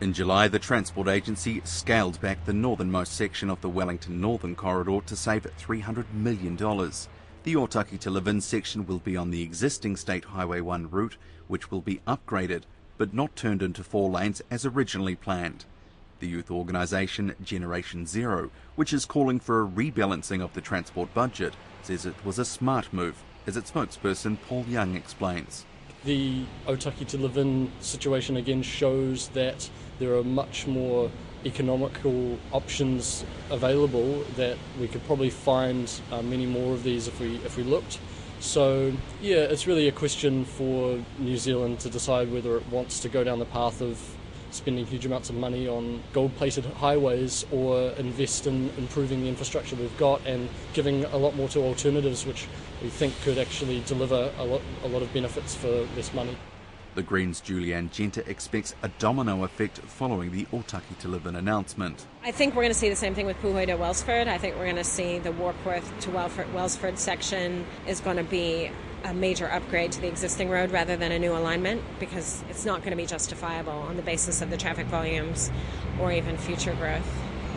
In 0.02 0.14
July, 0.14 0.48
the 0.48 0.60
Transport 0.60 1.08
Agency 1.08 1.62
scaled 1.64 2.20
back 2.22 2.44
the 2.44 2.54
northernmost 2.54 3.14
section 3.14 3.52
of 3.52 3.62
the 3.62 3.70
Wellington 3.70 4.20
Northern 4.20 4.56
Corridor 4.56 5.02
to 5.06 5.16
save 5.16 5.44
$300 5.44 6.12
million. 6.12 6.58
The 6.58 7.56
Otaki 7.56 8.00
to 8.00 8.10
Levin 8.10 8.42
section 8.42 8.86
will 8.88 9.00
be 9.00 9.16
on 9.16 9.30
the 9.30 9.44
existing 9.44 9.96
State 9.96 10.26
Highway 10.26 10.60
1 10.60 10.90
route, 10.90 11.18
which 11.48 11.70
will 11.70 11.82
be 11.82 12.02
upgraded 12.08 12.64
but 13.02 13.16
not 13.16 13.36
turned 13.36 13.64
into 13.64 13.84
four 13.84 14.12
lanes 14.12 14.44
as 14.52 14.64
originally 14.64 15.16
planned. 15.16 15.66
The 16.22 16.28
youth 16.28 16.52
organisation 16.52 17.34
Generation 17.44 18.06
Zero, 18.06 18.52
which 18.76 18.94
is 18.94 19.06
calling 19.06 19.40
for 19.40 19.64
a 19.64 19.68
rebalancing 19.68 20.44
of 20.44 20.54
the 20.54 20.62
transport 20.62 21.12
budget, 21.16 21.56
says 21.82 22.06
it 22.06 22.14
was 22.24 22.38
a 22.38 22.46
smart 22.46 22.94
move, 22.94 23.24
as 23.48 23.58
its 23.58 23.72
spokesperson 23.72 24.38
Paul 24.48 24.64
Young 24.70 24.96
explains. 24.96 25.66
The 26.06 26.44
Otaki 26.68 27.08
to 27.08 27.18
Levin 27.18 27.72
situation 27.80 28.38
again 28.38 28.62
shows 28.62 29.30
that 29.30 29.68
there 29.98 30.14
are 30.14 30.24
much 30.24 30.68
more 30.68 31.10
economical 31.44 32.38
options 32.52 33.26
available 33.50 34.24
that 34.36 34.60
we 34.80 34.88
could 34.88 35.04
probably 35.08 35.32
find 35.32 35.92
uh, 36.12 36.22
many 36.22 36.46
more 36.46 36.76
of 36.76 36.84
these 36.84 37.08
if 37.08 37.20
we 37.20 37.38
if 37.38 37.58
we 37.58 37.64
looked. 37.64 37.98
So 38.40 38.94
yeah, 39.24 39.38
it's 39.38 39.66
really 39.66 39.88
a 39.88 39.92
question 39.92 40.46
for 40.46 41.04
New 41.18 41.38
Zealand 41.38 41.80
to 41.80 41.90
decide 41.90 42.32
whether 42.32 42.58
it 42.58 42.68
wants 42.70 43.00
to 43.00 43.10
go 43.10 43.24
down 43.24 43.40
the 43.40 43.46
path 43.46 43.82
of 43.82 44.00
spending 44.52 44.86
huge 44.86 45.06
amounts 45.06 45.30
of 45.30 45.36
money 45.36 45.68
on 45.68 46.02
gold-plated 46.14 46.66
highways 46.66 47.46
or 47.52 47.92
invest 47.92 48.48
in 48.48 48.70
improving 48.78 49.22
the 49.22 49.30
infrastructure 49.30 49.76
we've 49.76 49.98
got 49.98 50.26
and 50.26 50.50
giving 50.74 51.06
a 51.06 51.18
lot 51.18 51.36
more 51.36 51.48
to 51.50 51.60
alternatives, 51.62 52.26
which 52.26 52.48
we 52.84 52.90
think 52.90 53.14
could 53.22 53.38
actually 53.38 53.82
deliver 53.82 54.32
a 54.38 54.44
lot, 54.44 54.62
a 54.84 54.88
lot 54.88 55.02
of 55.02 55.14
benefits 55.14 55.56
for 55.56 55.88
less 55.96 56.14
money. 56.14 56.36
The 56.94 57.04
Greens' 57.04 57.40
Julie 57.40 57.74
Anne 57.74 57.90
Genter 57.90 58.28
expects 58.28 58.76
a 58.84 58.90
domino 59.00 59.46
effect 59.46 59.78
following 59.78 60.32
the 60.32 60.44
Otaki 60.52 60.98
to 61.00 61.08
Levin 61.08 61.38
announcement. 61.38 62.06
I 62.22 62.32
think 62.32 62.54
we're 62.54 62.64
going 62.64 62.74
to 62.74 62.78
see 62.78 62.90
the 62.90 62.98
same 62.98 63.16
thing 63.16 63.26
with 63.26 63.38
Puhoi 63.38 63.66
to 63.68 63.76
Wellsford. 63.76 64.28
I 64.28 64.38
think 64.38 64.56
we're 64.56 64.66
going 64.66 64.76
to 64.76 64.84
see 64.84 65.18
the 65.18 65.32
Warkworth 65.32 66.02
to 66.02 66.12
Wellsford 66.54 67.00
section 67.00 67.66
is 67.88 68.02
going 68.02 68.18
to 68.18 68.26
be 68.26 68.72
a 69.04 69.14
major 69.14 69.52
upgrade 69.52 69.92
to 69.94 70.02
the 70.02 70.08
existing 70.08 70.50
road 70.50 70.72
rather 70.72 70.96
than 70.96 71.12
a 71.12 71.20
new 71.20 71.34
alignment 71.34 71.82
because 72.00 72.44
it's 72.50 72.66
not 72.66 72.80
going 72.80 72.92
to 72.92 72.98
be 72.98 73.06
justifiable 73.06 73.72
on 73.72 73.96
the 73.96 74.02
basis 74.02 74.42
of 74.42 74.50
the 74.50 74.58
traffic 74.58 74.88
volumes 74.88 75.52
or 76.00 76.12
even 76.12 76.38
future 76.38 76.74
growth. 76.74 77.06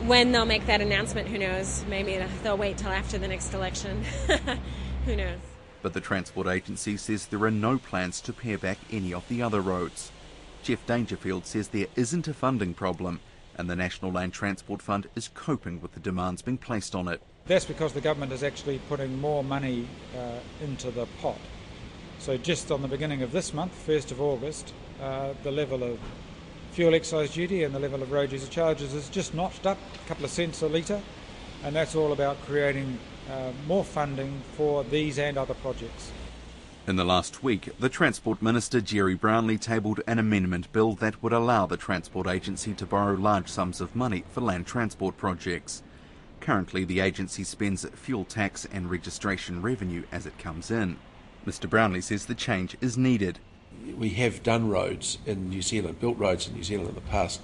When 0.07 0.33
they'll 0.33 0.45
make 0.45 0.67
that 0.67 0.81
announcement, 0.81 1.29
who 1.29 1.39
knows? 1.39 1.85
Maybe 1.89 2.23
they'll 2.43 2.59
wait 2.59 2.79
till 2.79 2.91
after 2.91 3.19
the 3.19 3.29
next 3.29 3.55
election. 3.55 4.05
who 5.07 5.17
knows? 5.17 5.39
but 5.85 5.93
the 5.93 6.01
Transport 6.01 6.47
Agency 6.47 6.97
says 6.97 7.27
there 7.27 7.43
are 7.43 7.51
no 7.51 7.77
plans 7.77 8.23
to 8.23 8.33
pare 8.33 8.57
back 8.57 8.79
any 8.91 9.13
of 9.13 9.29
the 9.29 9.43
other 9.43 9.61
roads. 9.61 10.11
Geoff 10.63 10.87
Dangerfield 10.87 11.45
says 11.45 11.69
there 11.69 11.89
isn't 11.95 12.27
a 12.27 12.33
funding 12.33 12.73
problem 12.73 13.21
and 13.57 13.69
the 13.69 13.77
National 13.77 14.11
Land 14.11 14.33
Transport 14.33 14.81
Fund 14.81 15.09
is 15.15 15.29
coping 15.29 15.83
with 15.83 15.93
the 15.93 16.01
demands 16.01 16.41
being 16.41 16.57
placed 16.57 16.95
on 16.95 17.07
it. 17.07 17.21
That's 17.47 17.67
because 17.67 17.93
the 17.93 18.01
government 18.01 18.33
is 18.33 18.43
actually 18.43 18.79
putting 18.89 19.21
more 19.21 19.45
money 19.45 19.87
uh, 20.17 20.65
into 20.65 20.91
the 20.91 21.05
pot. 21.21 21.39
So 22.19 22.39
just 22.39 22.71
on 22.71 22.81
the 22.81 22.89
beginning 22.89 23.21
of 23.21 23.33
this 23.33 23.53
month, 23.53 23.73
1st 23.87 24.13
of 24.13 24.21
August, 24.23 24.73
uh, 25.03 25.35
the 25.43 25.51
level 25.51 25.83
of 25.83 25.99
fuel 26.73 26.95
excise 26.95 27.35
duty 27.35 27.63
and 27.65 27.75
the 27.75 27.79
level 27.79 28.03
of 28.03 28.11
road 28.11 28.33
user 28.33 28.47
charges 28.47 28.95
is 28.95 29.11
just 29.11 29.35
notched 29.35 29.67
up 29.67 29.77
a 29.95 30.09
couple 30.09 30.25
of 30.25 30.31
cents 30.31 30.63
a 30.63 30.69
litre, 30.69 31.03
and 31.63 31.77
that's 31.77 31.95
all 31.95 32.13
about 32.13 32.41
creating 32.47 32.99
uh, 33.31 33.53
more 33.67 33.85
funding 33.85 34.41
for 34.57 34.83
these 34.85 35.19
and 35.19 35.37
other 35.37 35.55
projects. 35.55 36.13
In 36.87 36.97
the 36.97 37.05
last 37.05 37.43
week, 37.43 37.69
the 37.79 37.91
Transport 37.91 38.41
Minister 38.41 38.81
Gerry 38.81 39.15
Brownlee 39.15 39.59
tabled 39.59 40.01
an 40.07 40.19
amendment 40.19 40.73
bill 40.73 40.95
that 40.95 41.23
would 41.23 41.33
allow 41.35 41.67
the 41.67 41.77
Transport 41.77 42.27
Agency 42.27 42.73
to 42.73 42.87
borrow 42.87 43.15
large 43.15 43.49
sums 43.49 43.83
of 43.83 43.95
money 43.95 44.25
for 44.31 44.41
land 44.41 44.67
transport 44.67 45.19
projects. 45.19 45.83
Currently, 46.45 46.85
the 46.85 47.01
agency 47.01 47.43
spends 47.43 47.89
fuel 47.95 48.27
tax 48.27 48.67
and 48.71 48.91
registration 48.91 49.63
revenue 49.63 50.03
as 50.13 50.27
it 50.27 50.37
comes 50.37 50.71
in. 50.71 50.99
Mr 51.47 51.71
Brownlee 51.71 52.03
says 52.03 52.27
the 52.27 52.35
change 52.35 52.77
is 52.83 52.99
needed. 52.99 53.39
We 53.97 54.11
have 54.11 54.43
done 54.43 54.69
roads 54.69 55.17
in 55.25 55.49
New 55.49 55.63
Zealand, 55.63 56.01
built 56.01 56.19
roads 56.19 56.47
in 56.47 56.53
New 56.53 56.63
Zealand 56.63 56.91
in 56.91 56.97
the 56.97 57.01
past 57.01 57.41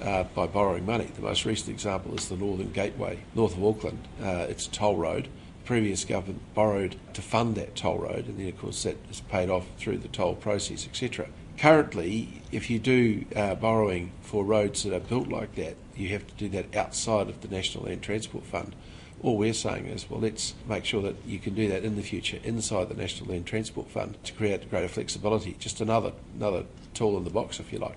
uh, 0.00 0.22
by 0.36 0.46
borrowing 0.46 0.86
money. 0.86 1.06
The 1.16 1.22
most 1.22 1.44
recent 1.46 1.70
example 1.70 2.14
is 2.14 2.28
the 2.28 2.36
Northern 2.36 2.70
Gateway, 2.70 3.18
north 3.34 3.56
of 3.56 3.64
Auckland. 3.64 4.06
Uh, 4.22 4.46
it's 4.48 4.68
a 4.68 4.70
toll 4.70 4.96
road. 4.96 5.24
The 5.24 5.64
previous 5.64 6.04
government 6.04 6.40
borrowed 6.54 6.94
to 7.14 7.22
fund 7.22 7.56
that 7.56 7.74
toll 7.74 7.98
road, 7.98 8.28
and 8.28 8.38
then, 8.38 8.46
of 8.46 8.58
course, 8.60 8.84
that 8.84 8.98
is 9.10 9.18
paid 9.18 9.50
off 9.50 9.66
through 9.78 9.98
the 9.98 10.06
toll 10.06 10.36
process, 10.36 10.86
etc. 10.86 11.26
Currently, 11.58 12.40
if 12.52 12.70
you 12.70 12.78
do 12.78 13.24
uh, 13.34 13.56
borrowing 13.56 14.12
for 14.22 14.44
roads 14.44 14.84
that 14.84 14.94
are 14.94 15.00
built 15.00 15.26
like 15.26 15.56
that, 15.56 15.74
you 15.96 16.08
have 16.10 16.24
to 16.28 16.34
do 16.34 16.48
that 16.50 16.76
outside 16.76 17.28
of 17.28 17.40
the 17.40 17.48
National 17.48 17.86
Land 17.86 18.02
Transport 18.02 18.44
Fund. 18.44 18.76
All 19.22 19.36
we're 19.36 19.52
saying 19.52 19.86
is, 19.86 20.08
well, 20.08 20.20
let's 20.20 20.54
make 20.68 20.84
sure 20.84 21.02
that 21.02 21.16
you 21.26 21.40
can 21.40 21.54
do 21.54 21.66
that 21.68 21.84
in 21.84 21.96
the 21.96 22.02
future 22.02 22.38
inside 22.44 22.88
the 22.88 22.94
National 22.94 23.30
Land 23.30 23.46
Transport 23.46 23.90
Fund 23.90 24.16
to 24.22 24.32
create 24.34 24.70
greater 24.70 24.86
flexibility. 24.86 25.56
Just 25.58 25.80
another 25.80 26.12
another 26.36 26.64
tool 26.94 27.16
in 27.16 27.24
the 27.24 27.30
box, 27.30 27.58
if 27.58 27.72
you 27.72 27.80
like. 27.80 27.96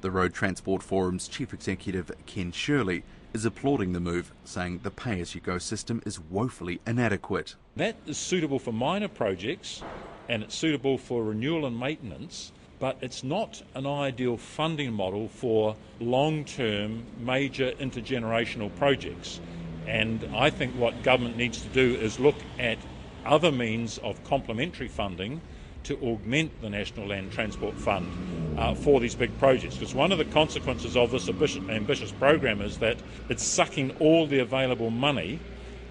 The 0.00 0.10
Road 0.10 0.34
Transport 0.34 0.82
Forum's 0.82 1.28
chief 1.28 1.54
executive, 1.54 2.10
Ken 2.26 2.50
Shirley, 2.50 3.04
is 3.32 3.44
applauding 3.44 3.92
the 3.92 4.00
move, 4.00 4.32
saying 4.44 4.80
the 4.82 4.90
pay 4.90 5.20
as 5.20 5.36
you 5.36 5.40
go 5.40 5.58
system 5.58 6.02
is 6.04 6.18
woefully 6.18 6.80
inadequate. 6.84 7.54
That 7.76 7.94
is 8.08 8.18
suitable 8.18 8.58
for 8.58 8.72
minor 8.72 9.06
projects 9.06 9.84
and 10.28 10.42
it's 10.42 10.54
suitable 10.54 10.98
for 10.98 11.22
renewal 11.22 11.66
and 11.66 11.78
maintenance, 11.78 12.52
but 12.82 12.96
it's 13.00 13.22
not 13.22 13.62
an 13.76 13.86
ideal 13.86 14.36
funding 14.36 14.92
model 14.92 15.28
for 15.28 15.76
long 16.00 16.44
term 16.44 17.04
major 17.24 17.70
intergenerational 17.78 18.74
projects. 18.74 19.40
And 19.86 20.28
I 20.34 20.50
think 20.50 20.74
what 20.74 21.00
government 21.04 21.36
needs 21.36 21.62
to 21.62 21.68
do 21.68 21.94
is 21.94 22.18
look 22.18 22.34
at 22.58 22.78
other 23.24 23.52
means 23.52 23.98
of 23.98 24.24
complementary 24.24 24.88
funding 24.88 25.40
to 25.84 25.96
augment 26.02 26.60
the 26.60 26.68
National 26.68 27.06
Land 27.06 27.30
Transport 27.30 27.76
Fund 27.76 28.58
uh, 28.58 28.74
for 28.74 28.98
these 28.98 29.14
big 29.14 29.38
projects. 29.38 29.76
Because 29.76 29.94
one 29.94 30.10
of 30.10 30.18
the 30.18 30.24
consequences 30.24 30.96
of 30.96 31.12
this 31.12 31.28
ambitious, 31.28 31.62
ambitious 31.68 32.10
program 32.10 32.60
is 32.60 32.78
that 32.78 32.96
it's 33.28 33.44
sucking 33.44 33.92
all 34.00 34.26
the 34.26 34.40
available 34.40 34.90
money 34.90 35.38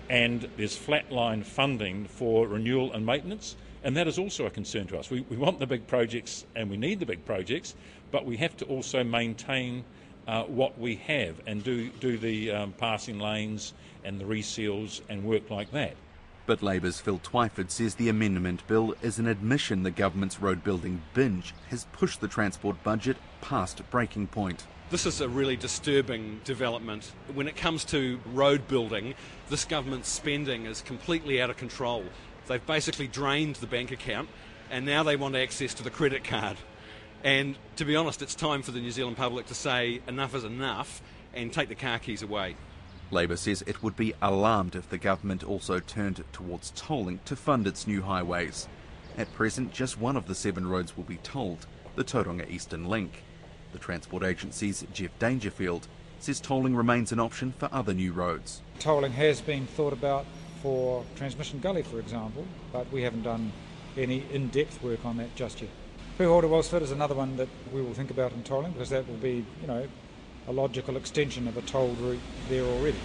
and 0.09 0.49
there's 0.57 0.77
flatline 0.77 1.45
funding 1.45 2.03
for 2.03 2.47
renewal 2.47 2.91
and 2.91 3.05
maintenance. 3.05 3.55
And 3.83 3.97
that 3.97 4.07
is 4.07 4.19
also 4.19 4.45
a 4.45 4.49
concern 4.49 4.87
to 4.87 4.99
us. 4.99 5.09
We, 5.09 5.21
we 5.29 5.37
want 5.37 5.59
the 5.59 5.67
big 5.67 5.87
projects 5.87 6.45
and 6.55 6.69
we 6.69 6.77
need 6.77 6.99
the 6.99 7.05
big 7.05 7.25
projects, 7.25 7.75
but 8.11 8.25
we 8.25 8.37
have 8.37 8.55
to 8.57 8.65
also 8.65 9.03
maintain 9.03 9.83
uh, 10.27 10.43
what 10.43 10.77
we 10.79 10.95
have 10.95 11.41
and 11.47 11.63
do, 11.63 11.89
do 11.99 12.17
the 12.17 12.51
um, 12.51 12.73
passing 12.73 13.19
lanes 13.19 13.73
and 14.03 14.19
the 14.19 14.25
reseals 14.25 15.01
and 15.09 15.23
work 15.23 15.49
like 15.49 15.71
that. 15.71 15.95
But 16.45 16.61
Labour's 16.61 16.99
Phil 16.99 17.19
Twyford 17.19 17.69
says 17.69 17.95
the 17.95 18.09
amendment 18.09 18.65
bill 18.67 18.95
is 19.01 19.19
an 19.19 19.27
admission 19.27 19.83
the 19.83 19.91
government's 19.91 20.41
road 20.41 20.63
building 20.63 21.01
binge 21.13 21.53
has 21.69 21.85
pushed 21.93 22.19
the 22.19 22.27
transport 22.27 22.83
budget 22.83 23.17
past 23.41 23.81
breaking 23.89 24.27
point. 24.27 24.65
This 24.89 25.05
is 25.05 25.21
a 25.21 25.29
really 25.29 25.55
disturbing 25.55 26.41
development. 26.43 27.13
When 27.33 27.47
it 27.47 27.55
comes 27.55 27.85
to 27.85 28.19
road 28.33 28.67
building, 28.67 29.13
this 29.49 29.63
government's 29.63 30.09
spending 30.09 30.65
is 30.65 30.81
completely 30.81 31.41
out 31.41 31.49
of 31.49 31.57
control. 31.57 32.03
They've 32.51 32.65
basically 32.65 33.07
drained 33.07 33.55
the 33.55 33.67
bank 33.67 33.91
account 33.91 34.27
and 34.69 34.85
now 34.85 35.03
they 35.03 35.15
want 35.15 35.37
access 35.37 35.73
to 35.75 35.83
the 35.83 35.89
credit 35.89 36.25
card. 36.25 36.57
And 37.23 37.55
to 37.77 37.85
be 37.85 37.95
honest, 37.95 38.21
it's 38.21 38.35
time 38.35 38.61
for 38.61 38.71
the 38.71 38.81
New 38.81 38.91
Zealand 38.91 39.15
public 39.15 39.45
to 39.45 39.55
say 39.55 40.01
enough 40.05 40.35
is 40.35 40.43
enough 40.43 41.01
and 41.33 41.53
take 41.53 41.69
the 41.69 41.75
car 41.75 41.97
keys 41.97 42.21
away. 42.21 42.57
Labor 43.09 43.37
says 43.37 43.63
it 43.65 43.81
would 43.81 43.95
be 43.95 44.13
alarmed 44.21 44.75
if 44.75 44.89
the 44.89 44.97
government 44.97 45.45
also 45.45 45.79
turned 45.79 46.21
towards 46.33 46.71
tolling 46.75 47.21
to 47.23 47.37
fund 47.37 47.67
its 47.67 47.87
new 47.87 48.01
highways. 48.01 48.67
At 49.17 49.33
present, 49.33 49.71
just 49.71 49.97
one 49.97 50.17
of 50.17 50.27
the 50.27 50.35
seven 50.35 50.67
roads 50.67 50.97
will 50.97 51.05
be 51.05 51.17
tolled, 51.17 51.67
the 51.95 52.03
Tauranga 52.03 52.49
Eastern 52.49 52.89
Link. 52.89 53.23
The 53.71 53.79
Transport 53.79 54.23
Agency's 54.23 54.85
Geoff 54.91 55.17
Dangerfield 55.19 55.87
says 56.19 56.41
tolling 56.41 56.75
remains 56.75 57.13
an 57.13 57.19
option 57.19 57.53
for 57.57 57.69
other 57.71 57.93
new 57.93 58.11
roads. 58.11 58.61
Tolling 58.79 59.13
has 59.13 59.39
been 59.39 59.67
thought 59.67 59.93
about 59.93 60.25
for 60.61 61.03
Transmission 61.15 61.59
Gully, 61.59 61.81
for 61.83 61.99
example, 61.99 62.45
but 62.71 62.91
we 62.91 63.01
haven't 63.03 63.23
done 63.23 63.51
any 63.97 64.23
in 64.31 64.49
depth 64.49 64.81
work 64.83 65.03
on 65.05 65.17
that 65.17 65.35
just 65.35 65.61
yet. 65.61 65.69
Puhoi 66.17 66.41
to 66.41 66.47
Wellsford 66.47 66.81
is 66.81 66.91
another 66.91 67.15
one 67.15 67.37
that 67.37 67.49
we 67.73 67.81
will 67.81 67.93
think 67.93 68.11
about 68.11 68.31
in 68.33 68.43
tolling 68.43 68.71
because 68.73 68.89
that 68.89 69.07
will 69.07 69.15
be, 69.15 69.45
you 69.61 69.67
know, 69.67 69.87
a 70.47 70.51
logical 70.51 70.97
extension 70.97 71.47
of 71.47 71.57
a 71.57 71.61
tolled 71.63 71.97
route 71.99 72.19
there 72.49 72.63
already. 72.63 72.97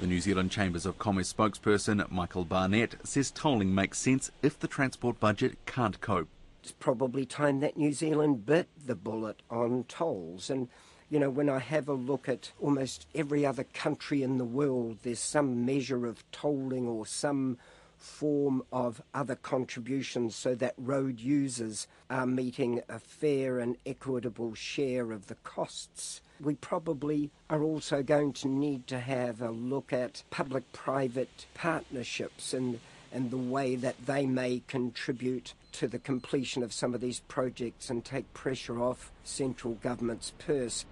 The 0.00 0.06
New 0.06 0.20
Zealand 0.20 0.50
Chambers 0.50 0.86
of 0.86 0.98
Commerce 0.98 1.32
spokesperson 1.32 2.10
Michael 2.10 2.44
Barnett 2.46 2.94
says 3.04 3.30
tolling 3.30 3.74
makes 3.74 3.98
sense 3.98 4.30
if 4.42 4.58
the 4.58 4.68
transport 4.68 5.20
budget 5.20 5.58
can't 5.66 6.00
cope. 6.00 6.28
It's 6.62 6.72
probably 6.72 7.26
time 7.26 7.60
that 7.60 7.76
New 7.76 7.92
Zealand 7.92 8.46
bit 8.46 8.68
the 8.86 8.94
bullet 8.94 9.42
on 9.50 9.84
tolls. 9.88 10.48
And, 10.48 10.68
you 11.10 11.18
know, 11.18 11.28
when 11.28 11.48
I 11.48 11.58
have 11.58 11.88
a 11.88 11.92
look 11.92 12.28
at 12.28 12.52
almost 12.60 13.06
every 13.16 13.44
other 13.44 13.64
country 13.64 14.22
in 14.22 14.38
the 14.38 14.44
world, 14.44 14.98
there's 15.02 15.18
some 15.18 15.66
measure 15.66 16.06
of 16.06 16.24
tolling 16.30 16.86
or 16.86 17.04
some 17.04 17.58
form 17.98 18.62
of 18.72 19.02
other 19.12 19.34
contributions 19.34 20.36
so 20.36 20.54
that 20.54 20.74
road 20.78 21.18
users 21.18 21.88
are 22.08 22.26
meeting 22.26 22.80
a 22.88 22.98
fair 23.00 23.58
and 23.58 23.76
equitable 23.84 24.54
share 24.54 25.10
of 25.10 25.26
the 25.26 25.34
costs. 25.34 26.22
We 26.40 26.54
probably 26.54 27.30
are 27.50 27.62
also 27.62 28.02
going 28.04 28.32
to 28.34 28.48
need 28.48 28.86
to 28.86 29.00
have 29.00 29.42
a 29.42 29.50
look 29.50 29.92
at 29.92 30.22
public 30.30 30.72
private 30.72 31.44
partnerships 31.54 32.54
and, 32.54 32.78
and 33.12 33.32
the 33.32 33.36
way 33.36 33.74
that 33.74 34.06
they 34.06 34.26
may 34.26 34.62
contribute 34.68 35.54
to 35.72 35.88
the 35.88 35.98
completion 35.98 36.62
of 36.62 36.72
some 36.72 36.94
of 36.94 37.00
these 37.00 37.20
projects 37.20 37.90
and 37.90 38.04
take 38.04 38.32
pressure 38.32 38.80
off 38.80 39.12
central 39.24 39.74
government's 39.74 40.32
purse. 40.38 40.86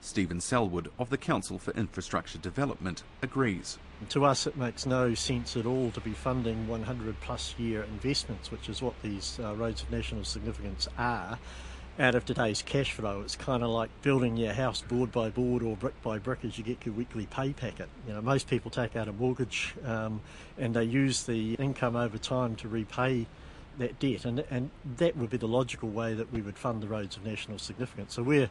Stephen 0.00 0.40
Selwood 0.40 0.90
of 0.98 1.10
the 1.10 1.18
Council 1.18 1.58
for 1.58 1.72
Infrastructure 1.72 2.38
Development 2.38 3.02
agrees. 3.22 3.78
To 4.10 4.24
us, 4.24 4.46
it 4.46 4.56
makes 4.56 4.86
no 4.86 5.14
sense 5.14 5.56
at 5.56 5.66
all 5.66 5.90
to 5.90 6.00
be 6.00 6.12
funding 6.12 6.66
100 6.66 7.20
plus 7.20 7.54
year 7.58 7.82
investments, 7.82 8.50
which 8.50 8.68
is 8.68 8.80
what 8.80 9.00
these 9.02 9.38
uh, 9.42 9.54
roads 9.54 9.82
of 9.82 9.90
national 9.90 10.24
significance 10.24 10.88
are, 10.96 11.38
out 11.98 12.14
of 12.14 12.24
today's 12.24 12.62
cash 12.62 12.92
flow. 12.92 13.20
It's 13.20 13.36
kind 13.36 13.62
of 13.62 13.68
like 13.68 13.90
building 14.00 14.38
your 14.38 14.54
house 14.54 14.80
board 14.80 15.12
by 15.12 15.28
board 15.28 15.62
or 15.62 15.76
brick 15.76 16.00
by 16.02 16.18
brick 16.18 16.44
as 16.44 16.56
you 16.56 16.64
get 16.64 16.86
your 16.86 16.94
weekly 16.94 17.26
pay 17.26 17.52
packet. 17.52 17.90
You 18.08 18.14
know, 18.14 18.22
most 18.22 18.48
people 18.48 18.70
take 18.70 18.96
out 18.96 19.06
a 19.06 19.12
mortgage 19.12 19.74
um, 19.84 20.22
and 20.56 20.74
they 20.74 20.84
use 20.84 21.24
the 21.24 21.54
income 21.54 21.94
over 21.94 22.16
time 22.16 22.56
to 22.56 22.68
repay 22.68 23.26
that 23.78 23.98
debt, 23.98 24.24
and 24.24 24.44
and 24.50 24.70
that 24.96 25.16
would 25.16 25.30
be 25.30 25.36
the 25.36 25.48
logical 25.48 25.90
way 25.90 26.14
that 26.14 26.32
we 26.32 26.40
would 26.40 26.56
fund 26.56 26.82
the 26.82 26.88
roads 26.88 27.16
of 27.16 27.24
national 27.24 27.58
significance. 27.58 28.14
So 28.14 28.22
we're 28.22 28.48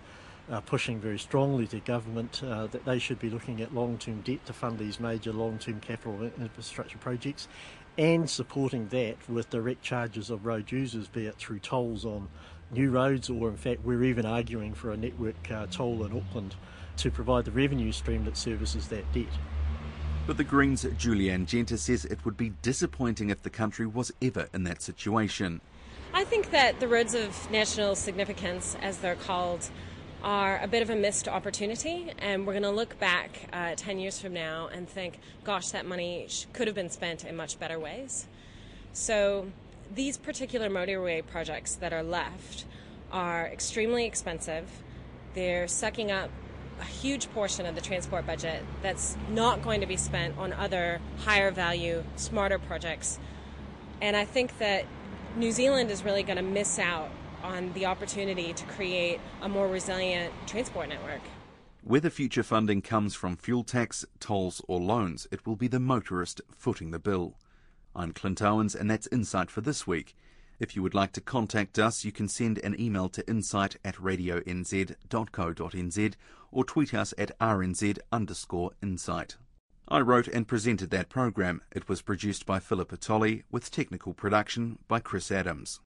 uh, 0.52 0.62
pushing 0.62 1.00
very 1.00 1.20
strongly 1.20 1.68
to 1.68 1.80
government 1.80 2.42
uh, 2.44 2.68
that 2.68 2.86
they 2.86 3.00
should 3.00 3.20
be 3.20 3.30
looking 3.30 3.62
at 3.62 3.74
long-term 3.74 4.22
debt 4.22 4.46
to 4.46 4.54
fund 4.54 4.80
these 4.80 5.00
major 5.00 5.32
long-term 5.32 5.80
capital 5.80 6.24
infrastructure 6.40 6.98
projects, 6.98 7.48
and 7.98 8.30
supporting 8.30 8.88
that 8.90 9.18
with 9.30 9.50
direct 9.50 9.82
charges 9.82 10.30
of 10.30 10.46
road 10.46 10.72
users, 10.72 11.08
be 11.08 11.26
it 11.26 11.36
through 11.36 11.60
tolls 11.60 12.06
on 12.06 12.28
new 12.72 12.90
roads, 12.90 13.30
or 13.30 13.50
in 13.50 13.58
fact 13.58 13.84
we're 13.84 14.04
even 14.04 14.26
arguing 14.26 14.74
for 14.74 14.92
a 14.92 14.98
network 14.98 15.52
uh, 15.52 15.66
toll 15.68 16.04
in 16.06 16.16
Auckland 16.16 16.56
to 16.98 17.12
provide 17.12 17.46
the 17.46 17.52
revenue 17.52 17.92
stream 17.92 18.26
that 18.26 18.38
services 18.38 18.88
that 18.88 19.12
debt. 19.14 19.26
But 20.28 20.38
the 20.38 20.44
Greens' 20.44 20.86
Julie 20.98 21.32
Anne 21.32 21.48
Genter 21.48 21.80
says 21.80 22.06
it 22.06 22.24
would 22.24 22.38
be 22.38 22.52
disappointing 22.62 23.32
if 23.32 23.42
the 23.42 23.50
country 23.50 23.88
was 23.88 24.12
ever 24.22 24.48
in 24.54 24.64
that 24.64 24.82
situation. 24.82 25.62
I 26.14 26.24
think 26.24 26.52
that 26.52 26.80
the 26.80 26.88
roads 26.88 27.16
of 27.16 27.50
national 27.50 27.96
significance, 27.96 28.76
as 28.82 28.98
they're 29.00 29.16
called, 29.16 29.70
are 30.24 30.60
a 30.62 30.68
bit 30.68 30.82
of 30.82 30.90
a 30.90 30.96
missed 30.96 31.28
opportunity, 31.28 32.12
and 32.20 32.46
we're 32.46 32.54
going 32.54 32.64
to 32.64 32.72
look 32.72 33.00
back 33.00 33.48
uh, 33.54 33.74
10 33.76 34.00
years 34.00 34.20
from 34.20 34.34
now 34.34 34.68
and 34.72 34.88
think, 34.88 35.20
gosh, 35.44 35.70
that 35.70 35.86
money 35.86 36.26
sh- 36.28 36.46
could 36.54 36.68
have 36.68 36.76
been 36.76 36.90
spent 36.90 37.24
in 37.24 37.36
much 37.36 37.60
better 37.60 37.80
ways. 37.80 38.28
So, 38.92 39.52
these 39.94 40.18
particular 40.18 40.70
motorway 40.70 41.26
projects 41.26 41.76
that 41.76 41.94
are 41.94 42.04
left 42.04 42.66
are 43.12 43.48
extremely 43.48 44.06
expensive. 44.06 44.70
They're 45.34 45.68
sucking 45.68 46.12
up 46.12 46.30
a 46.80 46.86
huge 46.86 47.32
portion 47.32 47.66
of 47.66 47.76
the 47.76 47.82
transport 47.82 48.26
budget 48.26 48.64
that's 48.82 49.18
not 49.30 49.62
going 49.64 49.82
to 49.82 49.88
be 49.88 49.98
spent 49.98 50.38
on 50.38 50.54
other 50.54 51.02
higher 51.20 51.52
value, 51.52 52.04
smarter 52.16 52.60
projects. 52.60 53.20
And 54.02 54.16
I 54.16 54.26
think 54.26 54.58
that 54.60 54.86
New 55.36 55.52
Zealand 55.52 55.92
is 55.92 56.04
really 56.04 56.24
going 56.24 56.38
to 56.38 56.44
miss 56.44 56.80
out 56.80 57.10
on 57.44 57.72
the 57.74 57.86
opportunity 57.86 58.54
to 58.54 58.66
create 58.66 59.20
a 59.42 59.50
more 59.50 59.68
resilient 59.68 60.34
transport 60.46 60.90
network. 60.90 61.22
Whether 61.84 62.10
future 62.10 62.44
funding 62.44 62.82
comes 62.82 63.16
from 63.16 63.38
fuel 63.38 63.64
tax, 63.64 64.06
tolls, 64.20 64.62
or 64.68 64.80
loans, 64.80 65.28
it 65.32 65.48
will 65.48 65.56
be 65.56 65.68
the 65.68 65.80
motorist 65.80 66.42
footing 66.52 66.92
the 66.92 67.00
bill. 67.00 67.38
I'm 67.96 68.12
Clint 68.12 68.42
Owens, 68.42 68.76
and 68.76 68.92
that's 68.92 69.08
Insight 69.08 69.50
for 69.50 69.62
this 69.62 69.88
week. 69.88 70.16
If 70.60 70.76
you 70.76 70.84
would 70.84 70.94
like 70.94 71.14
to 71.14 71.22
contact 71.22 71.80
us, 71.80 72.04
you 72.04 72.12
can 72.12 72.28
send 72.28 72.58
an 72.60 72.80
email 72.80 73.08
to 73.10 73.28
insight 73.30 73.78
at 73.86 73.96
radionz.co.nz 73.96 74.96
or 76.52 76.66
tweet 76.66 76.94
us 76.94 77.14
at 77.18 77.40
rnz 77.40 78.00
underscore 78.12 78.72
insight. 78.84 79.38
I 79.88 80.02
wrote 80.02 80.28
and 80.28 80.48
presented 80.48 80.90
that 80.90 81.10
program. 81.10 81.62
It 81.72 81.88
was 81.88 82.02
produced 82.02 82.46
by 82.46 82.60
Philip 82.60 83.00
Tolley 83.00 83.44
with 83.50 83.72
technical 83.72 84.14
production 84.14 84.80
by 84.88 85.00
Chris 85.00 85.32
Adams. 85.32 85.78